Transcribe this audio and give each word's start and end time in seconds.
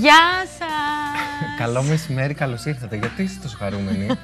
Γεια 0.00 0.22
σας! 0.58 1.58
Καλό 1.58 1.82
μεσημέρι, 1.82 2.34
καλώς 2.34 2.64
ήρθατε. 2.64 2.96
Γιατί 2.96 3.22
είστε 3.22 3.38
τόσο 3.42 3.56
χαρούμενοι; 3.58 4.06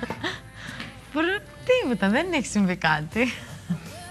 Τίποτα, 1.82 2.08
δεν 2.08 2.26
έχει 2.32 2.46
συμβεί 2.46 2.76
κάτι. 2.76 3.32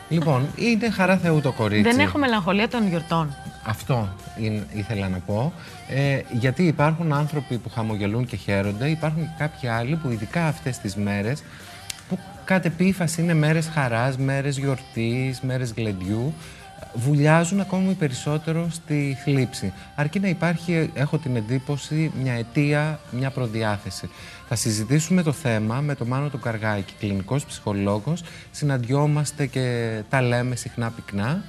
λοιπόν, 0.10 0.48
είναι 0.56 0.90
χαρά 0.90 1.18
Θεού 1.18 1.42
το 1.42 1.52
κορίτσι. 1.52 1.92
Δεν 1.92 2.00
έχω 2.00 2.18
μελαγχολία 2.18 2.68
των 2.68 2.88
γιορτών. 2.88 3.36
Αυτό 3.66 4.16
ήθελα 4.74 5.10
να 5.10 5.18
πω. 5.18 5.54
Ε, 5.90 6.22
γιατί 6.32 6.64
υπάρχουν 6.64 7.14
άνθρωποι 7.14 7.57
που 7.57 7.70
χαμογελούν 7.70 8.26
και 8.26 8.36
χαίρονται, 8.36 8.89
υπάρχουν 8.89 9.21
και 9.21 9.34
κάποιοι 9.38 9.70
άλλοι 9.70 9.96
που 9.96 10.10
ειδικά 10.10 10.48
αυτές 10.48 10.78
τις 10.78 10.96
μέρες 10.96 11.44
που 12.10 12.20
κατ' 12.46 12.66
επίφαση 12.66 13.21
είναι 13.21 13.34
μέρες 13.34 13.70
χαράς, 13.73 14.18
μέρες 14.18 14.57
γιορτής, 14.57 15.41
μέρες 15.41 15.73
γλεντιού 15.78 16.34
βουλιάζουν 16.93 17.59
ακόμη 17.59 17.93
περισσότερο 17.93 18.68
στη 18.71 19.18
θλίψη. 19.23 19.73
Αρκεί 19.96 20.20
να 20.20 20.28
υπάρχει, 20.28 20.89
έχω 20.93 21.18
την 21.18 21.36
εντύπωση, 21.36 22.11
μια 22.21 22.34
αιτία, 22.34 23.00
μια 23.11 23.29
προδιάθεση. 23.29 24.10
Θα 24.47 24.55
συζητήσουμε 24.55 25.24
το 25.24 25.32
θέμα 25.32 25.82
με 25.82 25.96
τον 25.96 26.07
Μάνο 26.07 26.29
του 26.29 26.39
Καργάκη, 26.39 26.93
κλινικός 27.00 27.46
ψυχολόγος. 27.46 28.24
Συναντιόμαστε 28.52 29.46
και 29.46 30.00
τα 30.10 30.21
λέμε 30.21 30.55
συχνά 30.55 30.89
πυκνά. 30.89 31.43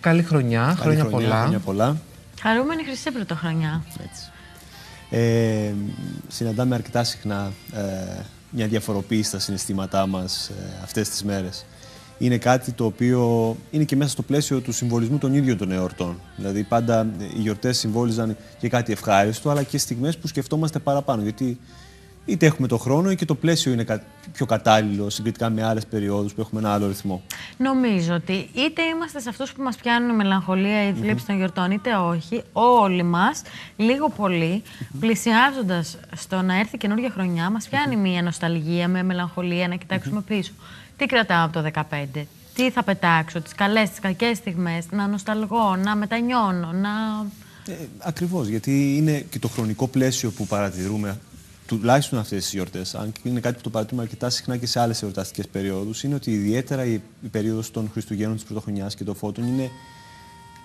Καλή 0.00 0.22
χρονιά, 0.22 0.76
Καλή 0.80 0.96
χρόνια, 0.96 1.04
πολλά. 1.04 1.40
Χρόνια 1.40 1.58
πολλά. 1.58 1.96
Χαρούμενη 2.40 2.84
χρυσή 2.84 3.10
πρωτοχρονιά. 3.10 3.84
Έτσι. 4.04 4.22
Ε, 5.10 5.72
συναντάμε 6.28 6.74
αρκετά 6.74 7.04
συχνά 7.04 7.52
ε, 7.72 8.22
μια 8.50 8.66
διαφοροποίηση 8.66 9.28
στα 9.28 9.38
συναισθήματά 9.38 10.06
μας 10.06 10.48
ε, 10.48 10.80
αυτές 10.82 11.08
τις 11.08 11.24
μέρες 11.24 11.64
είναι 12.18 12.38
κάτι 12.38 12.72
το 12.72 12.84
οποίο 12.84 13.56
είναι 13.70 13.84
και 13.84 13.96
μέσα 13.96 14.10
στο 14.10 14.22
πλαίσιο 14.22 14.60
του 14.60 14.72
συμβολισμού 14.72 15.18
των 15.18 15.34
ίδιων 15.34 15.56
των 15.56 15.72
εορτών. 15.72 16.20
Δηλαδή, 16.36 16.62
πάντα 16.62 17.06
οι 17.36 17.40
γιορτές 17.40 17.78
συμβόλιζαν 17.78 18.36
και 18.58 18.68
κάτι 18.68 18.92
ευχάριστο, 18.92 19.50
αλλά 19.50 19.62
και 19.62 19.78
στιγμές 19.78 20.18
που 20.18 20.26
σκεφτόμαστε 20.26 20.78
παραπάνω. 20.78 21.22
Γιατί 21.22 21.58
είτε 22.26 22.46
έχουμε 22.46 22.68
το 22.68 22.76
χρόνο 22.78 23.10
ή 23.10 23.16
και 23.16 23.24
το 23.24 23.34
πλαίσιο 23.34 23.72
είναι 23.72 23.84
πιο 24.32 24.46
κατάλληλο 24.46 25.10
συγκριτικά 25.10 25.50
με 25.50 25.62
άλλες 25.62 25.86
περιόδους 25.86 26.34
που 26.34 26.40
έχουμε 26.40 26.60
ένα 26.60 26.72
άλλο 26.72 26.86
ρυθμό. 26.86 27.22
Νομίζω 27.56 28.14
ότι 28.14 28.48
είτε 28.54 28.82
είμαστε 28.82 29.20
σε 29.20 29.28
αυτούς 29.28 29.52
που 29.52 29.62
μας 29.62 29.76
πιάνουν 29.76 30.14
μελαγχολία 30.14 30.88
ή 30.88 30.92
θλίψη 30.92 31.26
των 31.26 31.36
γιορτών, 31.36 31.70
είτε 31.70 31.94
όχι, 31.94 32.42
όλοι 32.52 33.02
μας, 33.02 33.42
λίγο 33.76 34.10
πολύ, 34.10 34.62
πλησιάζοντας 35.00 35.98
στο 36.16 36.42
να 36.42 36.58
έρθει 36.58 36.78
καινούργια 36.78 37.10
χρονιά, 37.10 37.50
μας 37.50 37.68
πιάνει 37.68 37.96
μια 37.96 38.22
νοσταλγία, 38.22 38.88
με 38.88 39.02
μελαγχολία, 39.02 39.68
να 39.68 39.74
κοιτάξουμε 39.74 40.20
πίσω. 40.20 40.52
Τι 40.96 41.06
κρατάω 41.06 41.44
από 41.44 41.62
το 41.62 41.70
15, 41.90 42.24
τι 42.54 42.70
θα 42.70 42.82
πετάξω, 42.82 43.40
τις 43.40 43.54
καλές, 43.54 43.90
τις 43.90 43.98
κακές 43.98 44.36
στιγμές, 44.36 44.86
να 44.90 45.06
νοσταλγώ, 45.06 45.76
να 45.76 45.96
μετανιώνω, 45.96 46.72
να... 46.72 46.90
Ε, 47.66 47.74
ακριβώς, 47.98 48.46
γιατί 48.46 48.96
είναι 48.96 49.20
και 49.20 49.38
το 49.38 49.48
χρονικό 49.48 49.88
πλαίσιο 49.88 50.30
που 50.30 50.46
παρατηρούμε 50.46 51.18
τουλάχιστον 51.66 52.18
αυτές 52.18 52.42
τις 52.42 52.52
γιορτές, 52.52 52.94
αν 52.94 53.12
και 53.12 53.28
είναι 53.28 53.40
κάτι 53.40 53.56
που 53.56 53.62
το 53.62 53.70
παρατηρούμε 53.70 54.02
αρκετά 54.02 54.30
συχνά 54.30 54.56
και 54.56 54.66
σε 54.66 54.80
άλλες 54.80 55.02
εορταστικές 55.02 55.48
περιόδους, 55.48 56.02
είναι 56.02 56.14
ότι 56.14 56.30
ιδιαίτερα 56.30 56.84
η, 56.84 57.00
η 57.22 57.28
περίοδος 57.30 57.70
των 57.70 57.88
Χριστουγέννων, 57.92 58.36
της 58.36 58.44
Πρωτοχρονιάς 58.44 58.94
και 58.94 59.04
των 59.04 59.14
Φώτων 59.14 59.46
είναι 59.46 59.70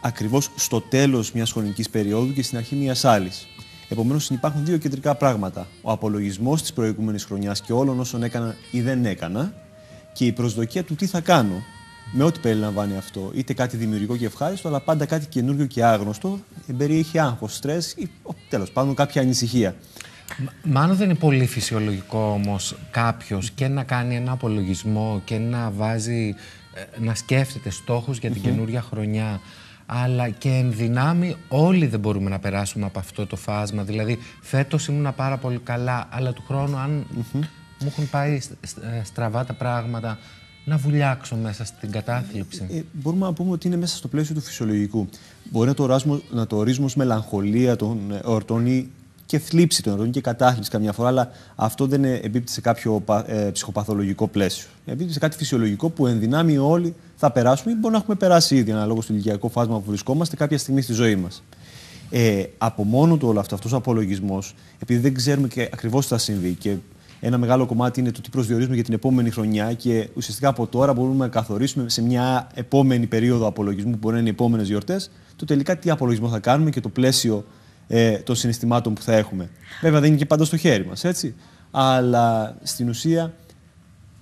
ακριβώς 0.01 0.49
στο 0.55 0.81
τέλος 0.81 1.31
μιας 1.31 1.51
χρονικής 1.51 1.89
περίοδου 1.89 2.33
και 2.33 2.43
στην 2.43 2.57
αρχή 2.57 2.75
μιας 2.75 3.05
άλλης. 3.05 3.47
Επομένως, 3.89 4.29
υπάρχουν 4.29 4.65
δύο 4.65 4.77
κεντρικά 4.77 5.15
πράγματα. 5.15 5.67
Ο 5.81 5.91
απολογισμός 5.91 6.61
της 6.61 6.73
προηγούμενης 6.73 7.23
χρονιάς 7.23 7.61
και 7.61 7.73
όλων 7.73 7.99
όσων 7.99 8.23
έκανα 8.23 8.55
ή 8.71 8.81
δεν 8.81 9.05
έκανα, 9.05 9.53
και 10.13 10.25
η 10.25 10.31
προσδοκία 10.31 10.83
του 10.83 10.95
τι 10.95 11.05
θα 11.05 11.19
κάνω 11.19 11.63
με 12.11 12.23
ό,τι 12.23 12.39
περιλαμβάνει 12.39 12.97
αυτό. 12.97 13.31
Είτε 13.35 13.53
κάτι 13.53 13.77
δημιουργικό 13.77 14.17
και 14.17 14.25
ευχάριστο, 14.25 14.67
αλλά 14.67 14.79
πάντα 14.79 15.05
κάτι 15.05 15.25
καινούριο 15.25 15.65
και 15.65 15.83
άγνωστο. 15.83 16.39
Περιέχει 16.77 17.19
άγχος, 17.19 17.55
στρες 17.55 17.91
ή 17.91 18.09
τέλος 18.49 18.71
πάντων 18.71 18.95
κάποια 18.95 19.21
ανησυχία. 19.21 19.75
Μάλλον 20.63 20.95
δεν 20.95 21.09
είναι 21.09 21.19
πολύ 21.19 21.45
φυσιολογικό 21.45 22.31
όμως 22.31 22.75
κάποιος 22.91 23.51
και 23.51 23.67
να 23.67 23.83
κάνει 23.83 24.15
ένα 24.15 24.31
απολογισμό 24.31 25.21
και 25.25 25.37
να 25.37 25.71
βάζει, 25.71 26.35
ε, 26.73 26.99
να 26.99 27.15
σκέφτεται 27.15 27.69
στόχους 27.69 28.17
για 28.17 28.31
την 28.31 28.41
καινούρια 28.41 28.81
χρονιά 28.81 29.39
αλλά 29.93 30.29
και 30.29 30.49
εν 30.49 30.73
δυνάμει 30.73 31.35
όλοι 31.47 31.87
δεν 31.87 31.99
μπορούμε 31.99 32.29
να 32.29 32.39
περάσουμε 32.39 32.85
από 32.85 32.99
αυτό 32.99 33.27
το 33.27 33.35
φάσμα. 33.35 33.83
Δηλαδή, 33.83 34.17
φέτος 34.41 34.87
ήμουν 34.87 35.15
πάρα 35.15 35.37
πολύ 35.37 35.57
καλά, 35.57 36.07
αλλά 36.09 36.33
του 36.33 36.43
χρόνου 36.47 36.77
αν 36.77 37.05
μου 37.81 37.87
έχουν 37.91 38.09
πάει 38.09 38.41
ε, 38.81 39.03
στραβά 39.03 39.45
τα 39.45 39.53
πράγματα, 39.53 40.17
να 40.65 40.77
βουλιάξω 40.77 41.35
μέσα 41.35 41.65
στην 41.65 41.91
κατάθλιψη. 41.91 42.67
Ε, 42.71 42.81
μπορούμε 42.91 43.25
να 43.25 43.33
πούμε 43.33 43.51
ότι 43.51 43.67
είναι 43.67 43.77
μέσα 43.77 43.97
στο 43.97 44.07
πλαίσιο 44.07 44.35
του 44.35 44.41
φυσιολογικού. 44.41 45.07
Μπορεί 45.51 45.67
να 45.67 45.73
το, 45.73 45.83
οράσουμε, 45.83 46.21
να 46.31 46.47
το 46.47 46.57
ορίζουμε 46.57 46.85
ως 46.85 46.95
μελαγχολία 46.95 47.75
των 47.75 48.19
εορτών 48.23 48.65
ή 48.65 48.89
και 49.25 49.39
θλίψη 49.39 49.83
των 49.83 49.91
εορτών 49.91 50.11
και 50.11 50.21
κατάθλιψη 50.21 50.69
καμιά 50.69 50.93
φορά, 50.93 51.07
αλλά 51.07 51.31
αυτό 51.55 51.85
δεν 51.85 52.03
εμπίπτει 52.03 52.51
σε 52.51 52.61
κάποιο 52.61 53.03
ε, 53.25 53.49
ψυχοπαθολογικό 53.53 54.27
πλαίσιο. 54.27 54.67
Εμπίπτει 54.85 55.13
σε 55.13 55.19
κάτι 55.19 55.37
φυσιολογικό 55.37 55.89
που 55.89 56.07
εν 56.07 56.19
δυνάμει 56.19 56.57
όλοι 56.57 56.95
θα 57.15 57.31
περάσουμε 57.31 57.71
ή 57.71 57.75
μπορεί 57.79 57.93
να 57.93 57.99
έχουμε 57.99 58.15
περάσει 58.15 58.55
ήδη 58.55 58.71
αναλόγως 58.71 59.03
στο 59.03 59.13
ηλικιακό 59.13 59.49
φάσμα 59.49 59.79
που 59.79 59.83
βρισκόμαστε 59.87 60.35
κάποια 60.35 60.57
στιγμή 60.57 60.81
στη 60.81 60.93
ζωή 60.93 61.15
μας. 61.15 61.43
Ε, 62.09 62.43
από 62.57 62.83
μόνο 62.83 63.17
του 63.17 63.27
όλο 63.27 63.39
αυτό, 63.39 63.55
αυτός 63.55 63.71
ο 63.71 63.75
απολογισμός, 63.75 64.55
επειδή 64.79 64.99
δεν 64.99 65.13
ξέρουμε 65.13 65.47
και 65.47 65.69
ακριβώς 65.73 66.03
τι 66.03 66.11
θα 66.11 66.17
συμβεί 66.17 66.53
και 66.53 66.75
ένα 67.23 67.37
μεγάλο 67.37 67.65
κομμάτι 67.65 67.99
είναι 67.99 68.11
το 68.11 68.21
τι 68.21 68.29
προσδιορίζουμε 68.29 68.75
για 68.75 68.83
την 68.83 68.93
επόμενη 68.93 69.29
χρονιά 69.29 69.73
και 69.73 70.09
ουσιαστικά 70.13 70.47
από 70.47 70.67
τώρα 70.67 70.93
μπορούμε 70.93 71.25
να 71.25 71.27
καθορίσουμε 71.27 71.89
σε 71.89 72.01
μια 72.01 72.47
επόμενη 72.53 73.07
περίοδο 73.07 73.47
απολογισμού 73.47 73.91
που 73.91 73.97
μπορεί 73.97 74.13
να 74.13 74.19
είναι 74.19 74.29
οι 74.29 74.31
επόμενες 74.31 74.67
γιορτές, 74.67 75.11
το 75.35 75.45
τελικά 75.45 75.77
τι 75.77 75.89
απολογισμό 75.89 76.29
θα 76.29 76.39
κάνουμε 76.39 76.69
και 76.69 76.81
το 76.81 76.89
πλαίσιο 76.89 77.45
ε, 77.87 78.17
των 78.17 78.35
συναισθημάτων 78.35 78.93
που 78.93 79.01
θα 79.01 79.13
έχουμε. 79.13 79.49
Βέβαια 79.81 79.99
δεν 79.99 80.09
είναι 80.09 80.17
και 80.17 80.25
πάντα 80.25 80.45
στο 80.45 80.57
χέρι 80.57 80.85
μας, 80.85 81.03
έτσι. 81.03 81.35
Αλλά 81.71 82.55
στην 82.63 82.89
ουσία 82.89 83.33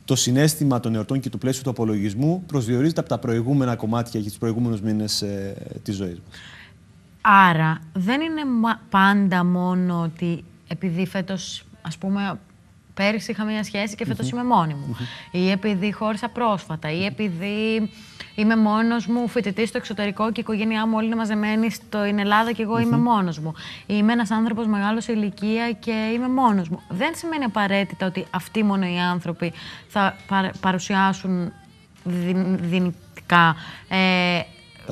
το 0.05 0.15
συνέστημα 0.15 0.79
των 0.79 0.95
εορτών 0.95 1.19
και 1.19 1.29
το 1.29 1.37
πλαίσιο 1.37 1.63
του 1.63 1.69
απολογισμού 1.69 2.43
προσδιορίζεται 2.45 2.99
από 2.99 3.09
τα 3.09 3.17
προηγούμενα 3.17 3.75
κομμάτια 3.75 4.19
και 4.19 4.27
τους 4.27 4.37
προηγούμενους 4.37 4.81
μήνες 4.81 5.21
ε, 5.21 5.55
της 5.83 5.95
ζωής 5.95 6.21
μας. 6.27 6.39
Άρα 7.21 7.81
δεν 7.93 8.21
είναι 8.21 8.41
πάντα 8.89 9.43
μόνο 9.43 10.01
ότι 10.01 10.43
επειδή 10.67 11.07
φέτος, 11.07 11.65
ας 11.81 11.97
πούμε, 11.97 12.39
πέρυσι 12.99 13.31
είχα 13.31 13.43
μια 13.43 13.63
σχέση 13.63 13.95
και 13.95 14.05
φέτος 14.05 14.29
είμαι 14.29 14.43
μόνη 14.43 14.73
μου. 14.73 14.97
Ή 15.31 15.51
επειδή 15.51 15.91
χώρισα 15.91 16.29
πρόσφατα. 16.29 16.91
Ή 16.91 17.05
επειδή 17.05 17.89
είμαι 18.35 18.55
μόνος 18.55 19.07
μου 19.07 19.27
φοιτητής 19.27 19.69
στο 19.69 19.77
εξωτερικό 19.77 20.25
και 20.25 20.39
η 20.39 20.43
οικογένειά 20.47 20.87
μου 20.87 20.93
όλοι 20.95 21.05
είναι 21.05 21.15
μαζεμένοι 21.15 21.71
στην 21.71 22.19
Ελλάδα 22.19 22.51
και 22.51 22.61
εγώ 22.61 22.79
είμαι 22.79 22.97
μόνος 22.97 23.39
μου. 23.39 23.53
Ή 23.85 23.93
είμαι 23.97 24.13
ένας 24.13 24.31
άνθρωπος 24.31 24.67
μεγάλος 24.67 25.03
σε 25.03 25.11
ηλικία 25.11 25.71
και 25.71 26.11
είμαι 26.13 26.29
μόνος 26.29 26.69
μου. 26.69 26.81
Δεν 26.89 27.15
σημαίνει 27.15 27.43
απαραίτητα 27.43 28.05
ότι 28.05 28.25
αυτοί 28.29 28.63
μόνο 28.63 28.85
οι 28.85 28.99
άνθρωποι 28.99 29.53
θα 29.87 30.15
παρουσιάσουν 30.59 31.51
δυνητικά 32.59 33.55
ε, 33.87 34.41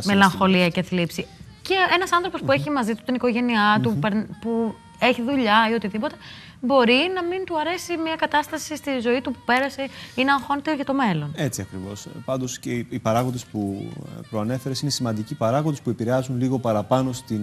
μελαγχολία 0.04 0.70
και 0.70 0.82
θλίψη. 0.82 1.28
Και 1.62 1.76
ένας 1.96 2.12
άνθρωπος 2.12 2.42
που 2.42 2.52
έχει 2.52 2.70
μαζί 2.70 2.96
του 2.96 3.02
την 3.06 3.16
οικογένειά 3.16 3.80
του, 3.82 4.00
που 4.42 4.76
έχει 5.00 5.22
δουλειά 5.22 5.70
ή 5.72 5.74
οτιδήποτε, 5.74 6.16
μπορεί 6.62 7.12
να 7.16 7.24
μην 7.24 7.46
του 7.46 7.60
αρέσει 7.60 7.98
μια 7.98 8.16
κατάσταση 8.16 8.76
στη 8.76 9.00
ζωή 9.00 9.22
του 9.22 9.32
που 9.32 9.40
πέρασε 9.46 9.88
ή 10.16 10.24
να 10.24 10.34
αγχώνεται 10.34 10.76
για 10.76 10.86
το 10.86 10.94
μέλλον. 10.94 11.32
Έτσι 11.36 11.62
ακριβώς. 11.62 12.08
Πάντως 12.26 12.60
και 12.60 12.86
οι 12.90 13.00
παράγοντες 13.00 13.46
που 13.46 13.92
προανέφερες 14.30 14.82
είναι 14.82 14.92
σημαντικοί 14.92 15.36
παράγοντες 15.36 15.82
που 15.82 15.90
επηρεάζουν 15.90 16.38
λίγο 16.38 16.60
παραπάνω 16.60 17.12
στην 17.12 17.42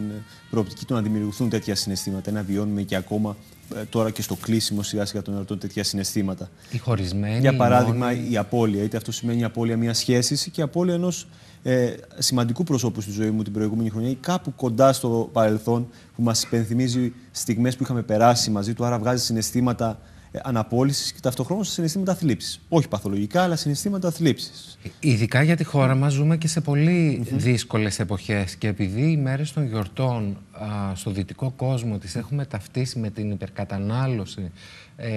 προοπτική 0.51 0.85
του 0.85 0.95
να 0.95 1.03
δημιουργηθούν 1.03 1.49
τέτοια 1.49 1.75
συναισθήματα. 1.75 2.31
Να 2.31 2.43
βιώνουμε 2.43 2.83
και 2.83 2.97
ακόμα 2.97 3.37
ε, 3.75 3.85
τώρα 3.85 4.11
και 4.11 4.23
στο 4.23 4.35
κλείσιμο 4.35 4.83
σιγά 4.83 5.05
σιγά 5.05 5.23
των 5.23 5.35
ερωτών 5.35 5.59
τέτοια 5.59 5.85
συναισθήματα. 5.85 6.51
Οι 6.71 6.79
χωρισμένοι. 6.79 7.39
Για 7.39 7.57
παράδειγμα, 7.57 8.13
η 8.31 8.37
απώλεια. 8.37 8.83
Είτε 8.83 8.97
αυτό 8.97 9.13
σημαίνει 9.13 9.41
η 9.41 9.45
απώλεια 9.45 9.77
μιας 9.77 9.99
σχέσης 9.99 10.49
και 10.53 10.61
η 10.61 10.65
απώλεια 10.65 10.95
ενός 10.95 11.27
ε, 11.67 11.95
σημαντικού 12.19 12.65
προσώπου 12.65 13.01
στη 13.01 13.11
ζωή 13.11 13.31
μου 13.31 13.43
την 13.43 13.53
προηγούμενη 13.53 13.91
χρονιά 13.91 14.11
ή 14.11 14.15
κάπου 14.15 14.55
κοντά 14.55 14.93
στο 14.93 15.31
παρελθόν 15.33 15.89
που 16.17 16.23
μας 16.23 16.43
υπενθυμίζει 16.43 17.13
στιγμές 17.31 17.77
που 17.77 17.83
είχαμε 17.83 18.03
περάσει 18.03 18.51
μαζί 18.51 18.75
του. 18.75 18.85
Άρα 18.85 18.99
βγάζει 18.99 19.25
συναισθήματα 19.25 19.99
ε, 20.31 20.39
αναπόλυσης 20.43 21.13
και 21.13 21.19
ταυτόχρονα 21.23 21.65
συναισθήματα 21.65 22.15
θλίψης. 22.15 22.61
Όχι 22.69 22.89
παθολογικά, 22.89 23.43
αλλά 23.43 23.57
συναισθήματα 23.57 24.11
θλίψης. 24.11 24.79
Ε, 24.85 24.89
ειδικά 25.01 25.43
για 25.43 25.57
τη 25.57 25.65
χώρα 25.65 25.95
μας 25.95 26.13
ζούμε 26.13 26.37
και 26.37 26.49
σε 26.49 26.61
πολύ 26.61 27.23
mm 27.25 27.29
-hmm. 27.29 27.37
δύσκολες 27.37 27.99
εποχές. 27.99 28.57
Και 28.57 28.69
επειδή 28.69 29.11
οι 29.11 29.17
μέρες 29.17 29.53
των 29.53 29.67
γιορτών 29.67 30.37
α, 30.53 30.95
στο 30.95 31.11
δυτικό 31.11 31.53
κόσμο 31.57 31.99
τις 31.99 32.17
έχουμε 32.17 32.45
ταυτίσει 32.45 32.99
με 32.99 33.11
την 33.11 33.31
υπερκατανάλωση, 33.31 34.51
ε, 34.97 35.11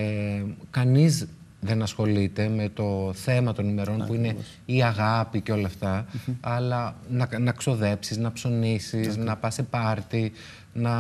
κανείς 0.70 1.28
δεν 1.60 1.82
ασχολείται 1.82 2.48
με 2.48 2.70
το 2.74 3.12
θέμα 3.16 3.54
των 3.54 3.70
ημερών 3.70 4.04
που 4.08 4.14
είναι 4.14 4.36
η 4.66 4.84
αγάπη 4.84 5.42
και 5.42 5.52
όλα 5.52 5.68
αυτά, 5.68 6.06
αλλά 6.42 6.96
να, 7.10 7.28
να 7.40 7.52
ξοδέψεις, 7.52 8.18
να 8.18 8.32
ψωνίσεις, 8.32 9.18
να 9.18 9.36
πας 9.36 9.54
σε 9.54 9.64
πάρτι, 9.64 10.32
να 10.74 10.92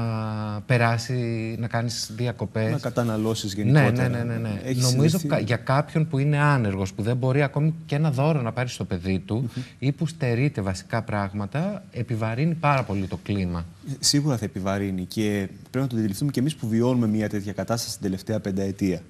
περάσει, 0.65 1.55
να 1.59 1.67
κάνεις 1.67 2.11
διακοπές. 2.15 2.71
Να 2.71 2.77
καταναλώσεις 2.77 3.55
Ναι, 3.55 3.63
γενικότερα. 3.63 4.07
ναι, 4.09 4.17
ναι, 4.17 4.23
ναι, 4.23 4.37
ναι. 4.37 4.61
Έχεις 4.63 4.83
Νομίζω 4.91 5.17
συνδεθεί- 5.19 5.29
κα- 5.29 5.39
για 5.39 5.55
κάποιον 5.55 6.07
που 6.07 6.17
είναι 6.17 6.37
άνεργος, 6.37 6.93
που 6.93 7.01
δεν 7.01 7.17
μπορεί 7.17 7.43
ακόμη 7.43 7.73
και 7.85 7.95
ένα 7.95 8.11
δώρο 8.11 8.41
να 8.41 8.51
πάρει 8.51 8.69
στο 8.69 8.85
παιδί 8.85 9.19
του 9.19 9.49
ή 9.79 9.91
που 9.91 10.05
στερείται 10.07 10.61
βασικά 10.61 11.01
πράγματα, 11.01 11.83
επιβαρύνει 11.91 12.53
πάρα 12.53 12.83
πολύ 12.83 13.07
το 13.07 13.19
κλίμα. 13.23 13.65
Σίγουρα 13.99 14.37
θα 14.37 14.45
επιβαρύνει 14.45 15.05
και 15.05 15.47
πρέπει 15.71 15.85
να 15.85 15.87
το 15.87 15.95
αντιληφθούμε 15.97 16.31
και 16.31 16.39
εμείς 16.39 16.55
που 16.55 16.67
βιώνουμε 16.67 17.07
μια 17.07 17.29
τέτοια 17.29 17.53
κατάσταση 17.53 17.93
την 17.93 18.03
τελευταία 18.05 18.39
πενταετία. 18.39 19.01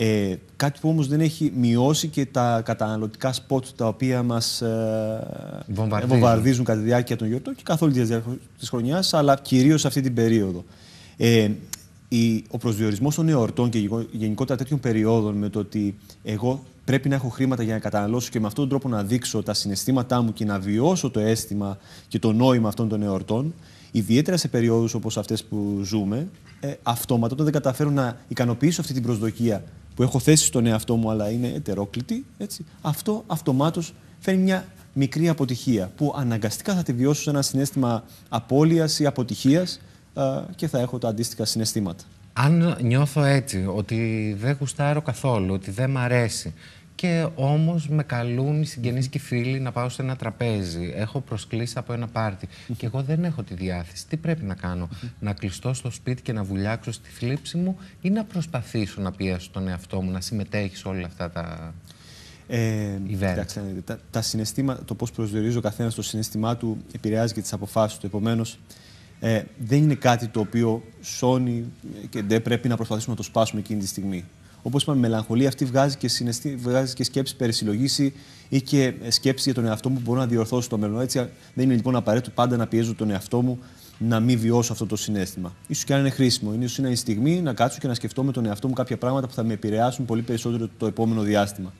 Ε, 0.00 0.34
κάτι 0.56 0.80
που 0.80 0.88
όμως 0.88 1.08
δεν 1.08 1.20
έχει 1.20 1.52
μειώσει 1.56 2.08
και 2.08 2.26
τα 2.26 2.62
καταναλωτικά 2.64 3.32
σποτ 3.32 3.66
τα 3.76 3.86
οποία 3.86 4.22
μας 4.22 4.60
ε, 4.60 5.64
Βομβαρδίζουν. 5.66 6.18
βομβαρδίζουν 6.18 6.64
κατά 6.64 6.78
τη 6.78 6.84
διάρκεια 6.84 7.16
των 7.16 7.28
γιορτών 7.28 7.54
και 7.54 7.62
καθ' 7.64 7.82
όλη 7.82 7.92
τη 7.92 8.02
διάρκεια 8.02 8.38
της 8.58 8.68
χρονιάς, 8.68 9.14
αλλά 9.14 9.36
κυρίως 9.42 9.84
αυτή 9.84 10.00
την 10.00 10.14
περίοδο. 10.14 10.64
Ε, 11.16 11.50
η, 12.08 12.44
ο 12.50 12.58
προσδιορισμός 12.58 13.14
των 13.14 13.28
εορτών 13.28 13.68
και 13.70 13.78
γεγο- 13.78 14.06
γενικότερα 14.12 14.58
τέτοιων 14.58 14.80
περιόδων 14.80 15.34
με 15.34 15.48
το 15.48 15.58
ότι 15.58 15.94
εγώ 16.24 16.62
πρέπει 16.84 17.08
να 17.08 17.14
έχω 17.14 17.28
χρήματα 17.28 17.62
για 17.62 17.72
να 17.74 17.80
καταναλώσω 17.80 18.30
και 18.30 18.40
με 18.40 18.46
αυτόν 18.46 18.68
τον 18.68 18.78
τρόπο 18.80 18.96
να 18.96 19.02
δείξω 19.04 19.42
τα 19.42 19.54
συναισθήματά 19.54 20.22
μου 20.22 20.32
και 20.32 20.44
να 20.44 20.58
βιώσω 20.58 21.10
το 21.10 21.20
αίσθημα 21.20 21.78
και 22.08 22.18
το 22.18 22.32
νόημα 22.32 22.68
αυτών 22.68 22.88
των 22.88 23.02
εορτών, 23.02 23.54
ιδιαίτερα 23.92 24.36
σε 24.36 24.48
περιόδους 24.48 24.94
όπως 24.94 25.18
αυτές 25.18 25.44
που 25.44 25.80
ζούμε, 25.84 26.28
ε, 26.60 26.74
αυτόματα 26.82 27.32
όταν 27.32 27.44
δεν 27.44 27.54
καταφέρω 27.54 27.90
να 27.90 28.16
ικανοποιήσω 28.28 28.80
αυτή 28.80 28.92
την 28.92 29.02
προσδοκία 29.02 29.62
που 29.94 30.02
έχω 30.02 30.18
θέσει 30.18 30.44
στον 30.44 30.66
εαυτό 30.66 30.96
μου 30.96 31.10
αλλά 31.10 31.30
είναι 31.30 31.48
ετερόκλητη, 31.48 32.24
έτσι, 32.38 32.64
αυτό 32.80 33.24
αυτομάτως 33.26 33.94
φέρνει 34.18 34.42
μια 34.42 34.66
μικρή 34.92 35.28
αποτυχία 35.28 35.90
που 35.96 36.14
αναγκαστικά 36.16 36.74
θα 36.74 36.82
τη 36.82 36.92
βιώσω 36.92 37.22
σε 37.22 37.30
ένα 37.30 37.42
συνέστημα 37.42 38.04
απώλειας 38.28 38.98
ή 38.98 39.06
αποτυχίας 39.06 39.80
ε, 40.14 40.22
και 40.56 40.68
θα 40.68 40.78
έχω 40.78 40.98
τα 40.98 41.08
αντίστοιχα 41.08 41.44
συναισθήματα. 41.44 42.04
Αν 42.32 42.76
νιώθω 42.82 43.24
έτσι, 43.24 43.66
ότι 43.74 44.36
δεν 44.40 44.56
γουστάρω 44.60 45.02
καθόλου, 45.02 45.54
ότι 45.54 45.70
δεν 45.70 45.90
μ' 45.90 45.98
αρέσει 45.98 46.54
και 47.00 47.26
όμως 47.34 47.88
με 47.88 48.02
καλούν 48.02 48.62
οι 48.62 48.66
συγγενείς 48.66 49.08
και 49.08 49.18
οι 49.18 49.20
φίλοι 49.20 49.60
να 49.60 49.72
πάω 49.72 49.88
σε 49.88 50.02
ένα 50.02 50.16
τραπέζι, 50.16 50.92
έχω 50.96 51.20
προσκλήσει 51.20 51.74
από 51.78 51.92
ένα 51.92 52.06
πάρτι 52.06 52.48
και 52.76 52.86
εγώ 52.86 53.02
δεν 53.02 53.24
έχω 53.24 53.42
τη 53.42 53.54
διάθεση, 53.54 54.06
τι 54.06 54.16
πρέπει 54.16 54.44
να 54.44 54.54
κάνω, 54.54 54.88
να 55.20 55.32
κλειστώ 55.32 55.72
στο 55.72 55.90
σπίτι 55.90 56.22
και 56.22 56.32
να 56.32 56.42
βουλιάξω 56.42 56.92
στη 56.92 57.10
θλίψη 57.10 57.56
μου 57.56 57.76
ή 58.00 58.10
να 58.10 58.24
προσπαθήσω 58.24 59.00
να 59.00 59.12
πιέσω 59.12 59.50
τον 59.52 59.68
εαυτό 59.68 60.02
μου, 60.02 60.10
να 60.10 60.20
συμμετέχει 60.20 60.76
σε 60.76 60.88
όλα 60.88 61.06
αυτά 61.06 61.30
τα... 61.30 61.74
Ε, 62.48 62.96
Event; 63.06 63.08
κοιτάξτε, 63.08 63.60
να 63.60 63.66
δείτε, 63.66 63.80
τα, 63.80 64.00
τα 64.10 64.22
συναισθήματα, 64.22 64.84
το 64.84 64.94
πώς 64.94 65.10
προσδιορίζει 65.10 65.56
ο 65.56 65.60
καθένας 65.60 65.94
το 65.94 66.02
συναίσθημά 66.02 66.56
του 66.56 66.84
επηρεάζει 66.94 67.34
και 67.34 67.40
τις 67.40 67.52
αποφάσεις 67.52 67.98
του. 67.98 68.06
Επομένως, 68.06 68.58
ε, 69.20 69.42
δεν 69.58 69.82
είναι 69.82 69.94
κάτι 69.94 70.26
το 70.28 70.40
οποίο 70.40 70.82
σώνει 71.00 71.64
και 72.10 72.22
δεν 72.22 72.42
πρέπει 72.42 72.68
να 72.68 72.76
προσπαθήσουμε 72.76 73.14
να 73.14 73.20
το 73.20 73.26
σπάσουμε 73.26 73.60
εκείνη 73.60 73.80
τη 73.80 73.86
στιγμή. 73.86 74.24
Όπως 74.62 74.82
είπαμε, 74.82 74.98
η 74.98 75.00
μελαγχολία 75.00 75.48
αυτή 75.48 75.64
βγάζει 75.64 75.96
και, 75.96 76.08
συναισθή, 76.08 76.56
βγάζει 76.56 76.94
και 76.94 77.04
σκέψει 77.04 77.36
περισυλλογή 77.36 78.12
ή 78.48 78.62
και 78.62 78.94
σκέψη 79.08 79.42
για 79.44 79.54
τον 79.54 79.66
εαυτό 79.66 79.88
μου 79.88 79.94
που 79.94 80.02
μπορώ 80.04 80.20
να 80.20 80.26
διορθώσω 80.26 80.68
το 80.68 80.78
μέλλον. 80.78 81.00
Έτσι, 81.00 81.18
δεν 81.54 81.64
είναι 81.64 81.74
λοιπόν 81.74 81.96
απαραίτητο 81.96 82.30
πάντα 82.34 82.56
να 82.56 82.66
πιέζω 82.66 82.94
τον 82.94 83.10
εαυτό 83.10 83.42
μου 83.42 83.58
να 83.98 84.20
μην 84.20 84.38
βιώσω 84.38 84.72
αυτό 84.72 84.86
το 84.86 84.96
συνέστημα. 84.96 85.54
σω 85.74 85.82
και 85.86 85.94
αν 85.94 86.00
είναι 86.00 86.10
χρήσιμο. 86.10 86.52
Είναι 86.54 86.64
ίσως 86.64 86.78
είναι 86.78 86.88
η 86.88 86.94
στιγμή 86.94 87.40
να 87.40 87.52
κάτσω 87.52 87.78
και 87.78 87.86
να 87.86 87.94
σκεφτώ 87.94 88.22
με 88.24 88.32
τον 88.32 88.46
εαυτό 88.46 88.68
μου 88.68 88.74
κάποια 88.74 88.96
πράγματα 88.96 89.26
που 89.26 89.34
θα 89.34 89.44
με 89.44 89.52
επηρεάσουν 89.52 90.04
πολύ 90.04 90.22
περισσότερο 90.22 90.68
το 90.78 90.86
επόμενο 90.86 91.22
διάστημα. 91.22 91.72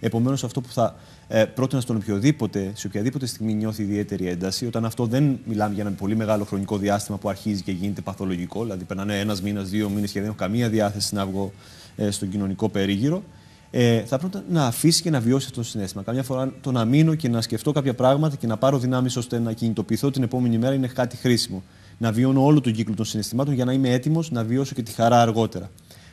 Επομένως, 0.00 0.44
αυτό 0.44 0.60
που 0.60 0.68
θα 0.72 0.96
ε, 1.28 1.44
πρότεινα 1.44 1.80
στον 1.80 1.96
οποιοδήποτε, 1.96 2.72
σε 2.74 2.86
οποιαδήποτε 2.86 3.26
στιγμή 3.26 3.54
νιώθει 3.54 3.82
ιδιαίτερη 3.82 4.28
ένταση, 4.28 4.66
όταν 4.66 4.84
αυτό 4.84 5.06
δεν 5.06 5.38
μιλάμε 5.44 5.74
για 5.74 5.82
ένα 5.82 5.92
πολύ 5.92 6.16
μεγάλο 6.16 6.44
χρονικό 6.44 6.78
διάστημα 6.78 7.18
που 7.18 7.28
αρχίζει 7.28 7.62
και 7.62 7.72
γίνεται 7.72 8.00
παθολογικό, 8.00 8.62
δηλαδή 8.62 8.84
περνάνε 8.84 9.18
ένας 9.18 9.42
μήνας, 9.42 9.68
δύο 9.68 9.88
μήνες 9.88 10.10
και 10.10 10.18
δεν 10.18 10.28
έχω 10.28 10.36
καμία 10.36 10.68
διάθεση 10.68 11.14
να 11.14 11.26
βγω 11.26 11.52
ε, 11.85 11.85
στον 12.10 12.28
κοινωνικό 12.28 12.68
περίγυρο, 12.68 13.22
ε, 13.70 14.00
θα 14.00 14.18
πρέπει 14.18 14.38
να 14.48 14.66
αφήσει 14.66 15.02
και 15.02 15.10
να 15.10 15.20
βιώσει 15.20 15.46
αυτό 15.46 15.60
το 15.60 15.66
συνέστημα. 15.66 16.02
Καμιά 16.02 16.22
φορά 16.22 16.52
το 16.60 16.72
να 16.72 16.84
μείνω 16.84 17.14
και 17.14 17.28
να 17.28 17.40
σκεφτώ 17.40 17.72
κάποια 17.72 17.94
πράγματα 17.94 18.36
και 18.36 18.46
να 18.46 18.56
πάρω 18.56 18.78
δυνάμεις 18.78 19.16
ώστε 19.16 19.38
να 19.38 19.52
κινητοποιηθώ 19.52 20.10
την 20.10 20.22
επόμενη 20.22 20.58
μέρα 20.58 20.74
είναι 20.74 20.86
κάτι 20.86 21.16
χρήσιμο. 21.16 21.62
Να 21.98 22.12
βιώνω 22.12 22.44
όλο 22.44 22.60
τον 22.60 22.72
κύκλο 22.72 22.94
των 22.94 23.04
συναισθημάτων 23.04 23.54
για 23.54 23.64
να 23.64 23.72
είμαι 23.72 23.90
έτοιμος 23.90 24.30
να 24.30 24.44
βιώσω 24.44 24.74
και 24.74 24.82
τη 24.82 24.92
χαρά 24.92 25.20
αργότερα. 25.20 25.70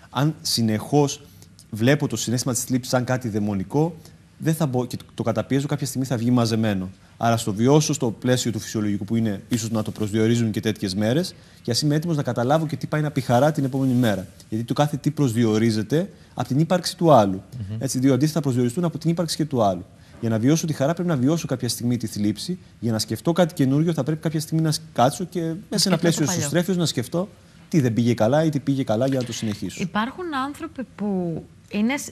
Αν 0.09 0.35
συνεχώς 0.41 1.21
βλέπω 1.69 2.07
το 2.07 2.15
συνέστημα 2.15 2.53
της 2.53 2.63
θλίψης 2.63 2.91
σαν 2.91 3.03
κάτι 3.03 3.29
δαιμονικό, 3.29 3.95
δεν 4.37 4.53
θα 4.53 4.65
μπω 4.65 4.85
και 4.85 4.97
το 5.13 5.23
καταπιέζω, 5.23 5.67
κάποια 5.67 5.87
στιγμή 5.87 6.05
θα 6.05 6.17
βγει 6.17 6.31
μαζεμένο. 6.31 6.89
Άρα, 7.17 7.37
στο 7.37 7.53
βιώσω 7.53 7.93
στο 7.93 8.11
πλαίσιο 8.11 8.51
του 8.51 8.59
φυσιολογικού, 8.59 9.05
που 9.05 9.15
είναι 9.15 9.41
ίσως 9.49 9.69
να 9.69 9.83
το 9.83 9.91
προσδιορίζουν 9.91 10.51
και 10.51 10.59
τέτοιες 10.59 10.95
μέρες, 10.95 11.33
και 11.61 11.71
ας 11.71 11.81
είμαι 11.81 11.95
έτοιμος 11.95 12.15
να 12.15 12.23
καταλάβω 12.23 12.67
και 12.67 12.75
τι 12.75 12.87
πάει 12.87 13.01
να 13.01 13.11
πει 13.11 13.21
χαρά 13.21 13.51
την 13.51 13.63
επόμενη 13.63 13.93
μέρα. 13.93 14.27
Γιατί 14.49 14.63
το 14.65 14.73
κάθε 14.73 14.97
τι 14.97 15.11
προσδιορίζεται 15.11 16.09
από 16.33 16.47
την 16.47 16.59
ύπαρξη 16.59 16.97
του 16.97 17.11
άλλου. 17.11 17.41
Έτσι, 17.79 17.99
δύο 17.99 18.13
αντίθετα 18.13 18.39
προσδιοριστούν 18.39 18.83
από 18.83 18.97
την 18.97 19.09
ύπαρξη 19.09 19.35
και 19.35 19.45
του 19.45 19.63
άλλου. 19.63 19.85
Για 20.19 20.29
να 20.31 20.39
βιώσω 20.39 20.65
τη 20.67 20.73
χαρά, 20.73 20.93
πρέπει 20.93 21.09
να 21.09 21.15
βιώσω 21.15 21.47
κάποια 21.47 21.69
στιγμή 21.69 21.97
τη 21.97 22.07
θλίψη. 22.07 22.57
Για 22.79 22.91
να 22.91 22.99
σκεφτώ 22.99 23.31
κάτι 23.31 23.53
καινούριο, 23.53 23.93
θα 23.93 24.03
πρέπει 24.03 24.21
κάποια 24.21 24.39
στιγμή 24.39 24.61
να 24.61 24.73
κάτσω 24.93 25.23
και 25.23 25.39
μέσα 25.39 25.55
σε 25.55 25.65
ένα 25.69 25.77
σκεφτώ 25.77 25.89
το 25.95 25.97
πλαίσιο 26.01 26.25
παλιό. 26.25 26.39
εσωστρέφειο 26.39 26.75
να 26.75 26.85
σκεφτώ 26.85 27.29
τι 27.69 27.79
δεν 27.81 27.93
πήγε 27.93 28.13
καλά 28.13 28.43
ή 28.43 28.49
τι 28.49 28.59
πήγε 28.59 28.83
καλά 28.83 29.07
για 29.07 29.19
να 29.19 29.25
το 29.25 29.33
συνεχίσω. 29.33 29.81
Υπάρχουν 29.81 30.23
άνθρωποι 30.45 30.83
που 30.95 31.43
είναι 31.69 31.97
σ- 31.97 32.09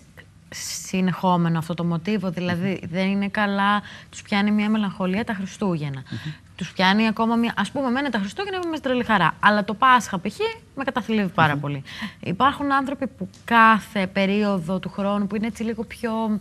συνεχόμενο 0.53 1.57
αυτό 1.57 1.73
το 1.73 1.83
μοτίβο, 1.83 2.29
δηλαδή 2.29 2.79
δεν 2.91 3.07
είναι 3.07 3.27
καλά, 3.27 3.81
τους 4.09 4.21
πιάνει 4.21 4.51
μια 4.51 4.69
μελαγχολία 4.69 5.23
τα 5.23 5.33
Χριστούγεννα. 5.33 6.03
Τους 6.55 6.73
πιάνει 6.73 7.07
ακόμα 7.07 7.35
μια. 7.35 7.53
Α 7.55 7.71
πούμε, 7.71 7.87
εμένα 7.87 8.09
τα 8.09 8.19
Χριστούγεννα 8.19 8.57
είμαι 8.57 8.69
μες 8.69 8.79
τρελή 8.79 9.03
χαρά. 9.03 9.35
Αλλά 9.39 9.63
το 9.63 9.73
Πάσχα 9.73 10.19
π.χ. 10.19 10.37
με 10.75 10.83
καταθλίβει 10.83 11.29
πάρα 11.29 11.57
πολύ. 11.57 11.83
Υπάρχουν 12.19 12.71
άνθρωποι 12.71 13.07
που 13.07 13.29
κάθε 13.45 14.07
περίοδο 14.07 14.79
του 14.79 14.89
χρόνου 14.89 15.27
που 15.27 15.35
είναι 15.35 15.47
έτσι 15.47 15.63
λίγο 15.63 15.83
πιο 15.83 16.39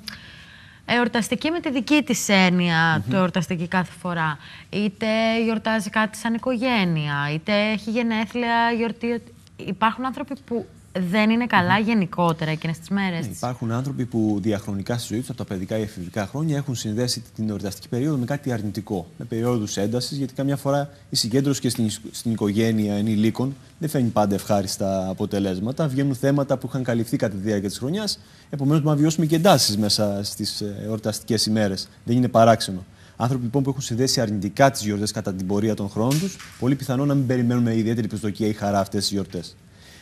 εορταστική 0.84 1.50
με 1.50 1.60
τη 1.60 1.70
δική 1.70 2.02
της 2.02 2.28
εννοια 2.28 3.02
το 3.10 3.16
εορταστική 3.16 3.68
κάθε 3.68 3.92
φορά. 4.00 4.38
Είτε 4.70 5.06
γιορτάζει 5.44 5.90
κάτι 5.90 6.18
σαν 6.18 6.34
οικογένεια, 6.34 7.30
είτε 7.32 7.70
έχει 7.70 7.90
γενέθλια, 7.90 8.70
γιορτή. 8.76 9.22
Υπάρχουν 9.56 10.04
άνθρωποι 10.04 10.34
που 10.46 10.66
δεν 10.92 11.30
είναι 11.30 11.46
καλά 11.46 11.78
γενικότερα 11.78 12.50
εκείνες 12.50 12.78
τις 12.78 12.88
μέρες. 12.88 13.26
Ναι, 13.26 13.32
υπάρχουν 13.32 13.72
άνθρωποι 13.72 14.04
που 14.04 14.38
διαχρονικά 14.42 14.98
στη 14.98 15.06
ζωή 15.06 15.18
τους, 15.20 15.28
από 15.28 15.38
τα 15.38 15.44
παιδικά 15.44 15.78
ή 15.78 15.82
εφηβικά 15.82 16.26
χρόνια, 16.26 16.56
έχουν 16.56 16.74
συνδέσει 16.74 17.22
την 17.34 17.48
εορταστική 17.48 17.88
περίοδο 17.88 18.16
με 18.16 18.24
κάτι 18.24 18.52
αρνητικό. 18.52 19.06
Με 19.18 19.24
περίοδους 19.24 19.76
έντασης, 19.76 20.18
γιατί 20.18 20.34
καμιά 20.34 20.56
φορά 20.56 20.90
η 21.10 21.16
συγκέντρωση 21.16 21.60
και 21.60 21.68
στην, 21.68 21.90
στην 22.10 22.32
οικογένεια 22.32 22.94
ενηλίκων 22.94 23.54
δεν 23.78 23.88
φέρνει 23.88 24.08
πάντα 24.08 24.34
ευχάριστα 24.34 25.08
αποτελέσματα. 25.08 25.88
Βγαίνουν 25.88 26.14
θέματα 26.14 26.58
που 26.58 26.66
είχαν 26.66 26.82
καλυφθεί 26.82 27.16
κατά 27.16 27.34
τη 27.36 27.40
διάρκεια 27.42 27.68
της 27.68 27.78
χρονιάς. 27.78 28.18
Επομένως, 28.50 28.82
μπορούμε 28.82 28.94
να 28.94 29.00
βιώσουμε 29.00 29.26
και 29.26 29.36
εντάσεις 29.36 29.76
μέσα 29.76 30.20
στις 30.24 30.62
εορταστικές 30.84 31.46
ημέρες. 31.46 31.88
Δεν 32.04 32.16
είναι 32.16 32.28
παράξενο. 32.28 32.84
Άνθρωποι 33.16 33.44
λοιπόν 33.44 33.62
που 33.62 33.70
έχουν 33.70 33.82
συνδέσει 33.82 34.20
αρνητικά 34.20 34.70
τις 34.70 34.82
γιορτές 34.82 35.12
κατά 35.12 35.34
την 35.34 35.46
πορεία 35.46 35.74
των 35.74 35.88
χρόνων 35.88 36.18
τους, 36.18 36.36
πολύ 36.58 36.74
πιθανό 36.74 37.04
να 37.04 37.14
μην 37.14 37.26
περιμένουμε 37.26 37.76
ιδιαίτερη 37.76 38.06
προσδοκία 38.06 38.46
ή 38.46 38.52
χαρά 38.52 38.78
αυτές 38.78 39.00
τις 39.00 39.10
γιορτές. 39.10 39.56